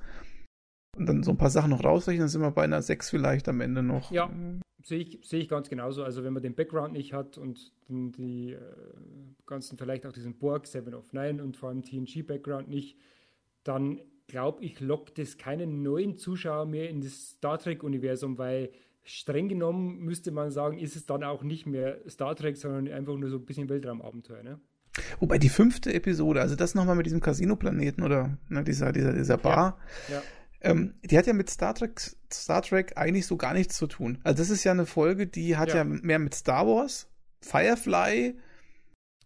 [0.96, 3.48] und dann so ein paar Sachen noch rausrechnen, dann sind wir bei einer 6 vielleicht
[3.48, 4.10] am Ende noch.
[4.12, 4.30] Ja,
[4.82, 6.04] sehe ich, sehe ich ganz genauso.
[6.04, 8.60] Also wenn man den Background nicht hat und die äh,
[9.46, 12.96] ganzen, vielleicht auch diesen Borg, Seven of Nine und vor allem TNG-Background nicht,
[13.68, 18.70] dann glaube ich, lockt es keinen neuen Zuschauer mehr in das Star Trek-Universum, weil
[19.04, 23.14] streng genommen müsste man sagen, ist es dann auch nicht mehr Star Trek, sondern einfach
[23.14, 24.60] nur so ein bisschen Weltraumabenteuer, ne?
[25.20, 29.36] Wobei die fünfte Episode, also das nochmal mit diesem Casino-Planeten oder ne, dieser, dieser, dieser
[29.36, 30.22] Bar, ja, ja.
[30.62, 32.00] Ähm, die hat ja mit Star Trek,
[32.32, 34.18] Star Trek eigentlich so gar nichts zu tun.
[34.24, 37.08] Also das ist ja eine Folge, die hat ja, ja mehr mit Star Wars,
[37.42, 38.40] Firefly, genau.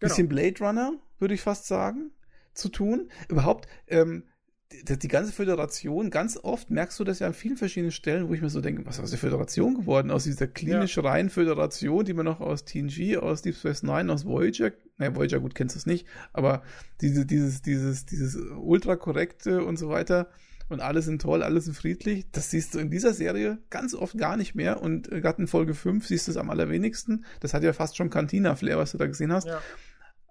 [0.00, 2.10] bisschen Blade Runner, würde ich fast sagen,
[2.52, 3.10] zu tun.
[3.28, 4.24] Überhaupt, ähm,
[4.72, 8.40] die, ganze Föderation, ganz oft merkst du das ja an vielen verschiedenen Stellen, wo ich
[8.40, 10.10] mir so denke, was ist aus der Föderation geworden?
[10.10, 11.02] Aus dieser klinisch ja.
[11.02, 15.40] reinen Föderation, die man noch aus TNG, aus Deep Space Nine, aus Voyager, naja, Voyager,
[15.40, 16.62] gut, kennst du es nicht, aber
[17.00, 20.28] diese, dieses, dieses, dieses ultrakorrekte und so weiter
[20.68, 24.16] und alle sind toll, alle sind friedlich, das siehst du in dieser Serie ganz oft
[24.16, 27.24] gar nicht mehr und gerade in Folge 5 siehst du es am allerwenigsten.
[27.40, 29.48] Das hat ja fast schon Cantina-Flair, was du da gesehen hast.
[29.48, 29.60] Ja.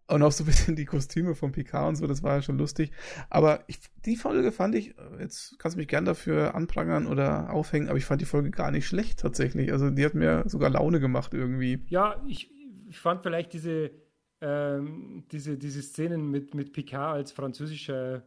[0.10, 2.58] Und auch so ein bisschen die Kostüme von Picard und so, das war ja schon
[2.58, 2.92] lustig.
[3.30, 7.90] Aber ich, die Folge fand ich, jetzt kannst du mich gern dafür anprangern oder aufhängen,
[7.90, 9.72] aber ich fand die Folge gar nicht schlecht tatsächlich.
[9.72, 11.86] Also die hat mir sogar Laune gemacht irgendwie.
[11.90, 12.50] Ja, ich,
[12.88, 13.92] ich fand vielleicht diese,
[14.42, 18.24] ähm, diese, diese Szenen mit, mit Picard als französischer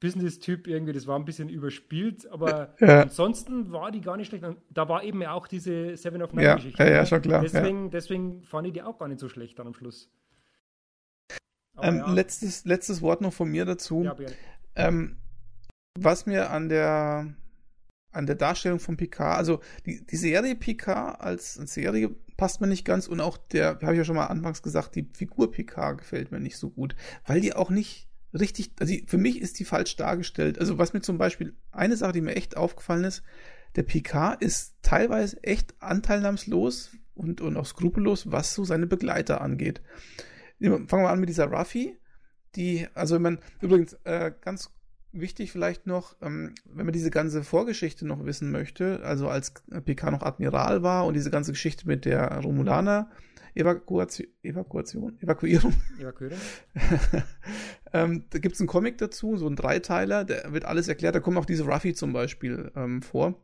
[0.00, 3.02] Business-Typ irgendwie, das war ein bisschen überspielt, aber ja.
[3.02, 4.44] ansonsten war die gar nicht schlecht.
[4.70, 6.82] Da war eben auch diese Seven of Nine-Geschichte.
[6.82, 7.42] Ja, ja, ja, schon klar.
[7.42, 7.90] Deswegen, ja.
[7.90, 10.10] deswegen fand ich die auch gar nicht so schlecht dann am Schluss.
[11.82, 12.12] Ähm, ja.
[12.12, 14.04] letztes, letztes Wort noch von mir dazu.
[14.04, 14.16] Ja,
[14.74, 15.16] ähm,
[15.98, 17.34] was mir an der
[18.10, 22.84] an der Darstellung von Picard, also die, die Serie Picard als Serie passt mir nicht
[22.84, 26.30] ganz und auch der, habe ich ja schon mal anfangs gesagt, die Figur Picard gefällt
[26.32, 29.64] mir nicht so gut, weil die auch nicht richtig, also die, für mich ist die
[29.64, 30.58] falsch dargestellt.
[30.58, 33.22] Also was mir zum Beispiel, eine Sache, die mir echt aufgefallen ist,
[33.76, 39.82] der Picard ist teilweise echt anteilnahmslos und, und auch skrupellos, was so seine Begleiter angeht.
[40.60, 41.96] Fangen wir an mit dieser Ruffy.
[42.54, 44.70] Die, also wenn man, übrigens, äh, ganz
[45.12, 49.52] wichtig vielleicht noch, ähm, wenn man diese ganze Vorgeschichte noch wissen möchte, also als
[49.84, 53.10] PK noch Admiral war und diese ganze Geschichte mit der Romulaner
[53.54, 55.74] Evakuation, Evakuation, Evakuierung.
[55.98, 56.38] Evakuierung.
[57.92, 61.14] ähm, da gibt es einen Comic dazu, so ein Dreiteiler, der wird alles erklärt.
[61.14, 63.34] Da kommen auch diese Ruffy zum Beispiel ähm, vor.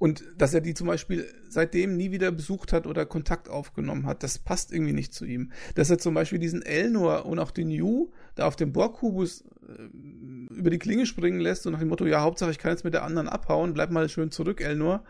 [0.00, 4.22] Und dass er die zum Beispiel seitdem nie wieder besucht hat oder Kontakt aufgenommen hat,
[4.22, 5.52] das passt irgendwie nicht zu ihm.
[5.74, 10.54] Dass er zum Beispiel diesen Elnor und auch den Yu da auf dem Borgkubus äh,
[10.54, 12.94] über die Klinge springen lässt und nach dem Motto, ja, Hauptsache ich kann jetzt mit
[12.94, 15.04] der anderen abhauen, bleib mal schön zurück, Elnor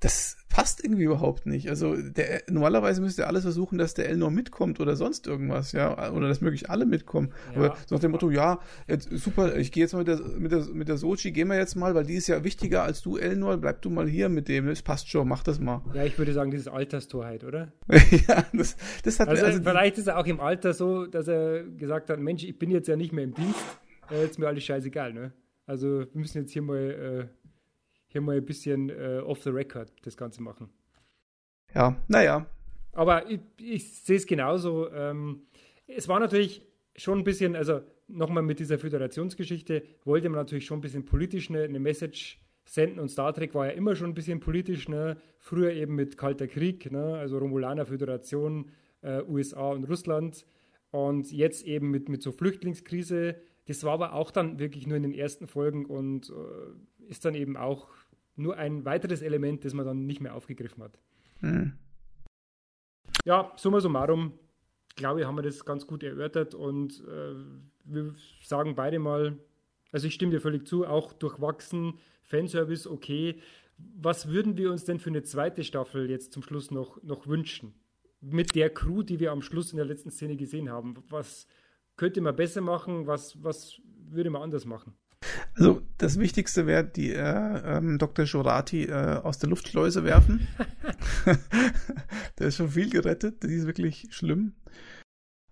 [0.00, 1.68] das passt irgendwie überhaupt nicht.
[1.68, 6.28] Also der, normalerweise müsste alles versuchen, dass der Elnor mitkommt oder sonst irgendwas, ja, oder
[6.28, 7.32] dass möglich alle mitkommen.
[7.54, 7.56] Ja.
[7.56, 10.52] Aber so nach dem Motto, ja, jetzt, super, ich gehe jetzt mal mit der, mit
[10.52, 13.16] der, mit der Sochi, gehen wir jetzt mal, weil die ist ja wichtiger als du,
[13.16, 15.82] Elnor, bleib du mal hier mit dem, das passt schon, mach das mal.
[15.94, 17.72] Ja, ich würde sagen, das ist Alterstorheit, oder?
[17.88, 21.64] ja, das, das hat also, also vielleicht ist er auch im Alter so, dass er
[21.64, 23.58] gesagt hat, Mensch, ich bin jetzt ja nicht mehr im Dienst,
[24.10, 25.32] äh, jetzt mir alles scheißegal, ne?
[25.66, 27.43] Also wir müssen jetzt hier mal äh,
[28.14, 30.70] hier mal ein bisschen äh, off the record das Ganze machen.
[31.74, 32.46] Ja, naja.
[32.92, 34.88] Aber ich, ich sehe es genauso.
[34.92, 35.42] Ähm,
[35.88, 36.62] es war natürlich
[36.94, 41.50] schon ein bisschen, also nochmal mit dieser Föderationsgeschichte, wollte man natürlich schon ein bisschen politisch
[41.50, 45.16] eine, eine Message senden und Star Trek war ja immer schon ein bisschen politisch, ne?
[45.40, 47.16] früher eben mit Kalter Krieg, ne?
[47.16, 48.70] also Romulaner Föderation,
[49.02, 50.46] äh, USA und Russland
[50.92, 53.34] und jetzt eben mit, mit so Flüchtlingskrise.
[53.66, 57.34] Das war aber auch dann wirklich nur in den ersten Folgen und äh, ist dann
[57.34, 57.88] eben auch
[58.36, 60.98] nur ein weiteres Element, das man dann nicht mehr aufgegriffen hat.
[61.40, 61.74] Mhm.
[63.24, 64.38] Ja, summa summarum,
[64.96, 67.34] glaube ich, haben wir das ganz gut erörtert und äh,
[67.84, 69.38] wir sagen beide mal,
[69.92, 73.40] also ich stimme dir völlig zu, auch durchwachsen, Fanservice okay.
[73.76, 77.74] Was würden wir uns denn für eine zweite Staffel jetzt zum Schluss noch, noch wünschen?
[78.20, 80.94] Mit der Crew, die wir am Schluss in der letzten Szene gesehen haben.
[81.08, 81.46] Was
[81.96, 83.06] könnte man besser machen?
[83.06, 84.94] Was, was würde man anders machen?
[85.54, 88.24] Also das Wichtigste wäre, die äh, ähm, Dr.
[88.24, 90.46] Jorati äh, aus der Luftschleuse werfen.
[92.38, 94.54] der ist schon viel gerettet, die ist wirklich schlimm.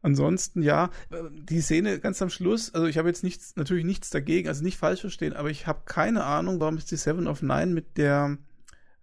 [0.02, 0.90] Ansonsten, ja,
[1.30, 4.76] die Szene ganz am Schluss, also ich habe jetzt nichts, natürlich nichts dagegen, also nicht
[4.76, 8.36] falsch verstehen, aber ich habe keine Ahnung, warum ist die Seven of Nine mit der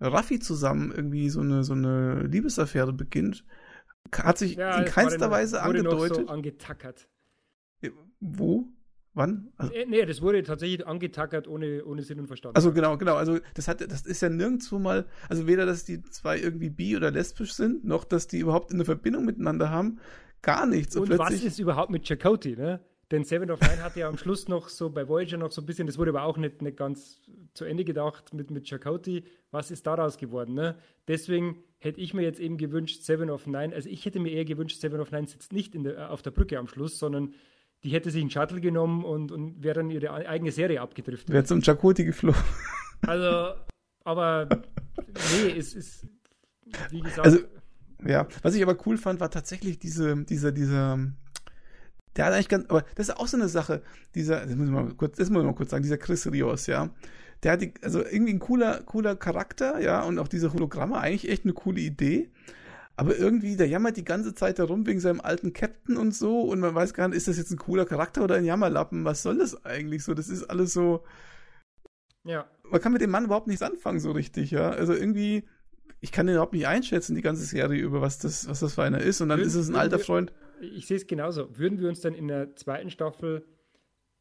[0.01, 3.45] Raffi zusammen irgendwie so eine, so eine Liebesaffäre beginnt.
[4.13, 6.17] Hat sich ja, in keinster Weise angedeutet.
[6.17, 7.07] Noch so angetackert.
[8.19, 8.67] Wo?
[9.13, 9.51] Wann?
[9.57, 12.55] Also, äh, nee, das wurde tatsächlich angetackert ohne, ohne Sinn und Verstand.
[12.55, 13.15] Also genau, genau.
[13.15, 16.95] Also das hat, das ist ja nirgendwo mal, also weder, dass die zwei irgendwie bi
[16.95, 19.99] oder lesbisch sind, noch dass die überhaupt eine Verbindung miteinander haben.
[20.41, 20.95] Gar nichts.
[20.95, 22.79] Und, und was ist überhaupt mit Chakotay, ne?
[23.11, 25.65] Denn Seven of Nine hatte ja am Schluss noch so bei Voyager noch so ein
[25.65, 27.19] bisschen, das wurde aber auch nicht, nicht ganz
[27.55, 29.23] zu Ende gedacht mit, mit Chakotay.
[29.49, 30.77] Was ist daraus geworden, ne?
[31.07, 34.45] Deswegen hätte ich mir jetzt eben gewünscht, Seven of Nine, also ich hätte mir eher
[34.45, 37.33] gewünscht, Seven of Nine sitzt nicht der, auf der Brücke am Schluss, sondern
[37.83, 41.29] die hätte sich einen Shuttle genommen und, und wäre dann ihre eigene Serie abgedriftet.
[41.29, 42.41] Wäre zum Jacuzzi geflogen.
[43.07, 43.53] Also,
[44.03, 44.49] aber
[45.41, 46.05] nee, es ist,
[46.89, 47.25] wie gesagt.
[47.25, 47.39] Also,
[48.05, 50.99] ja, was ich aber cool fand, war tatsächlich diese, dieser, dieser,
[52.17, 53.83] der hat eigentlich ganz, aber das ist auch so eine Sache,
[54.15, 56.67] dieser, das muss ich mal kurz, das muss ich mal kurz sagen, dieser Chris Rios,
[56.67, 56.89] ja.
[57.43, 61.31] Der hat die, also irgendwie ein cooler, cooler Charakter, ja, und auch diese Hologramme, eigentlich
[61.31, 62.29] echt eine coole Idee.
[62.99, 66.59] Aber irgendwie, der jammert die ganze Zeit herum wegen seinem alten Captain und so und
[66.59, 69.05] man weiß gar nicht, ist das jetzt ein cooler Charakter oder ein Jammerlappen?
[69.05, 70.13] Was soll das eigentlich so?
[70.13, 71.05] Das ist alles so.
[72.25, 72.51] Ja.
[72.69, 74.71] Man kann mit dem Mann überhaupt nichts anfangen, so richtig, ja.
[74.71, 75.47] Also irgendwie,
[76.01, 78.83] ich kann den überhaupt nicht einschätzen, die ganze Serie über, was das, was das für
[78.83, 79.21] einer ist.
[79.21, 80.33] Und dann würden, ist es ein alter wir, Freund.
[80.59, 81.57] Ich sehe es genauso.
[81.57, 83.45] Würden wir uns dann in der zweiten Staffel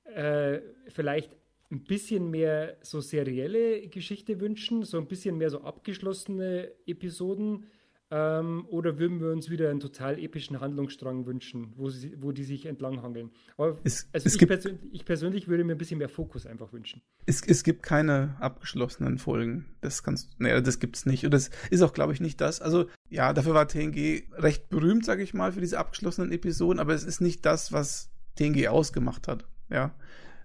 [0.05, 1.37] äh, vielleicht
[1.73, 7.67] ein bisschen mehr so serielle Geschichte wünschen, so ein bisschen mehr so abgeschlossene Episoden?
[8.11, 12.45] Ähm, oder würden wir uns wieder einen total epischen Handlungsstrang wünschen, wo, sie, wo die
[12.45, 13.31] sich entlanghangeln?
[13.59, 16.47] Aber es, also es ich, gibt, persönlich, ich, persönlich würde mir ein bisschen mehr Fokus
[16.47, 17.03] einfach wünschen.
[17.27, 19.67] Es, es gibt keine abgeschlossenen Folgen.
[19.83, 21.27] Das kannst nee, das gibt's nicht.
[21.27, 22.63] Und das ist auch, glaube ich, nicht das.
[22.63, 26.95] Also, ja, dafür war TNG recht berühmt, sage ich mal, für diese abgeschlossenen Episoden, aber
[26.95, 29.45] es ist nicht das, was TNG ausgemacht hat.
[29.69, 29.95] Ja.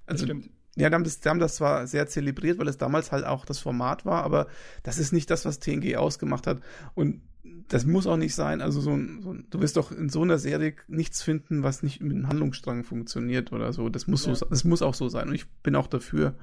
[0.05, 0.49] Also, das stimmt.
[0.75, 3.45] Ja, die haben, das, die haben das zwar sehr zelebriert, weil es damals halt auch
[3.45, 4.47] das Format war, aber
[4.81, 6.61] das ist nicht das, was TNG ausgemacht hat.
[6.95, 8.61] Und das muss auch nicht sein.
[8.61, 11.83] Also so ein, so ein, du wirst doch in so einer Serie nichts finden, was
[11.83, 13.89] nicht mit einem Handlungsstrang funktioniert oder so.
[13.89, 14.35] Das muss ja.
[14.35, 15.27] so, das muss auch so sein.
[15.27, 16.35] Und ich bin auch dafür.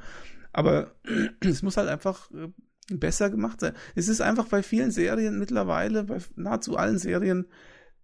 [0.53, 0.92] Aber
[1.40, 2.48] es muss halt einfach äh,
[2.94, 3.74] besser gemacht sein.
[3.94, 7.46] Es ist einfach bei vielen Serien mittlerweile, bei nahezu allen Serien,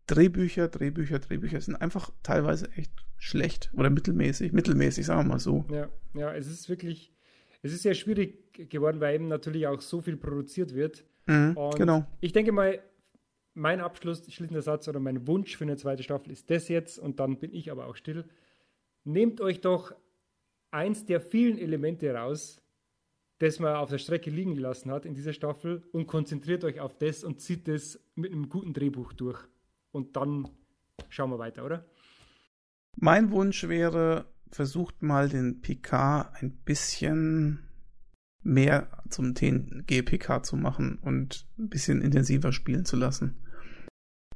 [0.07, 5.66] Drehbücher, Drehbücher, Drehbücher sind einfach teilweise echt schlecht oder mittelmäßig, mittelmäßig, sagen wir mal so.
[5.70, 7.12] Ja, ja, es ist wirklich,
[7.62, 11.05] es ist sehr schwierig geworden, weil eben natürlich auch so viel produziert wird.
[11.27, 12.05] Mhm, genau.
[12.20, 12.81] Ich denke mal,
[13.55, 17.20] mein Abschluss, schließender Satz oder mein Wunsch für eine zweite Staffel ist das jetzt und
[17.20, 18.24] dann bin ich aber auch still.
[19.05, 19.95] Nehmt euch doch
[20.70, 22.61] eins der vielen Elemente raus,
[23.39, 26.97] das man auf der Strecke liegen gelassen hat in dieser Staffel und konzentriert euch auf
[26.99, 29.41] das und zieht das mit einem guten Drehbuch durch.
[29.91, 30.49] Und dann
[31.09, 31.87] schauen wir weiter, oder?
[32.97, 37.66] Mein Wunsch wäre, versucht mal den PK ein bisschen
[38.47, 43.36] mehr zum TNG-PK zu machen und ein bisschen intensiver spielen zu lassen.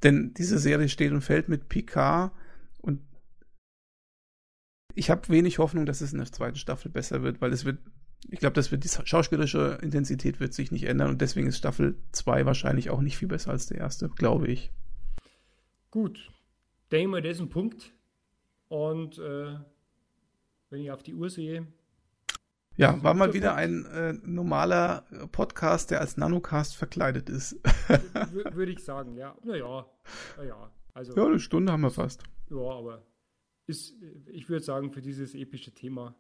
[0.03, 2.33] Denn diese Serie steht und fällt mit PK
[2.79, 3.01] und
[4.95, 7.79] ich habe wenig Hoffnung, dass es in der zweiten Staffel besser wird, weil es wird,
[8.29, 11.97] ich glaube, das wird die schauspielerische Intensität wird sich nicht ändern und deswegen ist Staffel
[12.13, 14.73] 2 wahrscheinlich auch nicht viel besser als die erste, glaube ich.
[15.91, 16.31] Gut,
[16.91, 17.93] denke mal, das ist ein Punkt.
[18.69, 19.57] Und äh,
[20.71, 21.67] wenn ich auf die Uhr sehe.
[22.81, 27.61] Ja, war mal wieder ein äh, normaler Podcast, der als Nanocast verkleidet ist.
[28.53, 29.37] Würde ich sagen, ja.
[29.45, 29.87] Naja,
[30.39, 30.73] naja.
[30.95, 32.23] Also, ja, eine Stunde haben wir fast.
[32.49, 33.05] Ja, aber
[33.67, 33.95] ist,
[34.27, 36.17] ich würde sagen, für dieses epische Thema.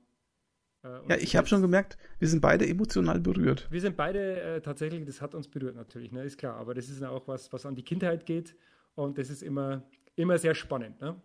[0.85, 3.67] Äh, ja, ich habe schon gemerkt, wir sind beide emotional berührt.
[3.71, 6.57] Wir sind beide äh, tatsächlich, das hat uns berührt natürlich, ne, ist klar.
[6.57, 8.55] Aber das ist auch was, was an die Kindheit geht
[8.97, 11.01] und das ist immer, immer sehr spannend.
[11.01, 11.19] Ne?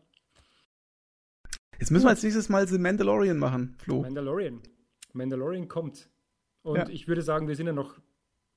[1.77, 4.01] Jetzt müssen wir als nächstes mal The Mandalorian machen, Flo.
[4.01, 4.61] Mandalorian.
[5.15, 6.09] Mandalorian kommt.
[6.61, 6.89] Und ja.
[6.89, 8.03] ich würde sagen, wir sind ja noch ein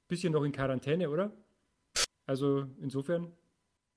[0.09, 1.33] bisschen noch in Quarantäne, oder?
[2.27, 3.33] Also insofern.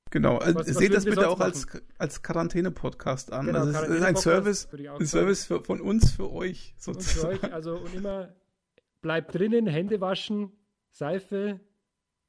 [0.09, 3.45] Genau, was, was seht das bitte auch als, als Quarantäne-Podcast an.
[3.45, 7.39] Genau, also es ist ein Service, ein Service für, von uns für euch sozusagen.
[7.39, 8.35] Für euch, also und immer
[9.01, 10.51] bleibt drinnen, Hände waschen,
[10.91, 11.61] Seife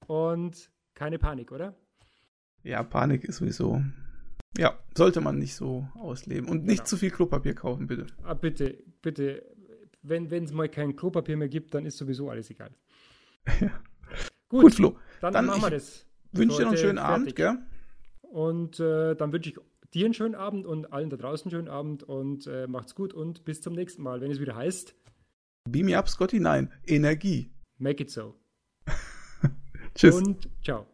[0.06, 1.74] und keine Panik, oder?
[2.62, 3.82] Ja, Panik ist sowieso.
[4.56, 6.48] Ja, sollte man nicht so ausleben.
[6.48, 6.86] Und nicht genau.
[6.86, 8.06] zu viel Klopapier kaufen, bitte.
[8.22, 9.51] Ah, bitte, bitte.
[10.02, 12.70] Wenn es mal kein Klopapier mehr gibt, dann ist sowieso alles egal.
[13.60, 13.70] ja.
[14.48, 14.98] Gut, Gut, Flo.
[15.22, 16.06] Dann, dann machen wir das.
[16.32, 17.04] Wünsche dir noch einen schönen fertig.
[17.04, 17.58] Abend, gell?
[18.22, 19.56] Und äh, dann wünsche ich
[19.94, 23.14] dir einen schönen Abend und allen da draußen einen schönen Abend und äh, macht's gut
[23.14, 24.94] und bis zum nächsten Mal, wenn es wieder heißt.
[25.68, 26.70] Beam me up, Scotty, nein.
[26.86, 27.50] Energie.
[27.78, 28.34] Make it so.
[29.94, 30.16] Tschüss.
[30.16, 30.91] Und ciao.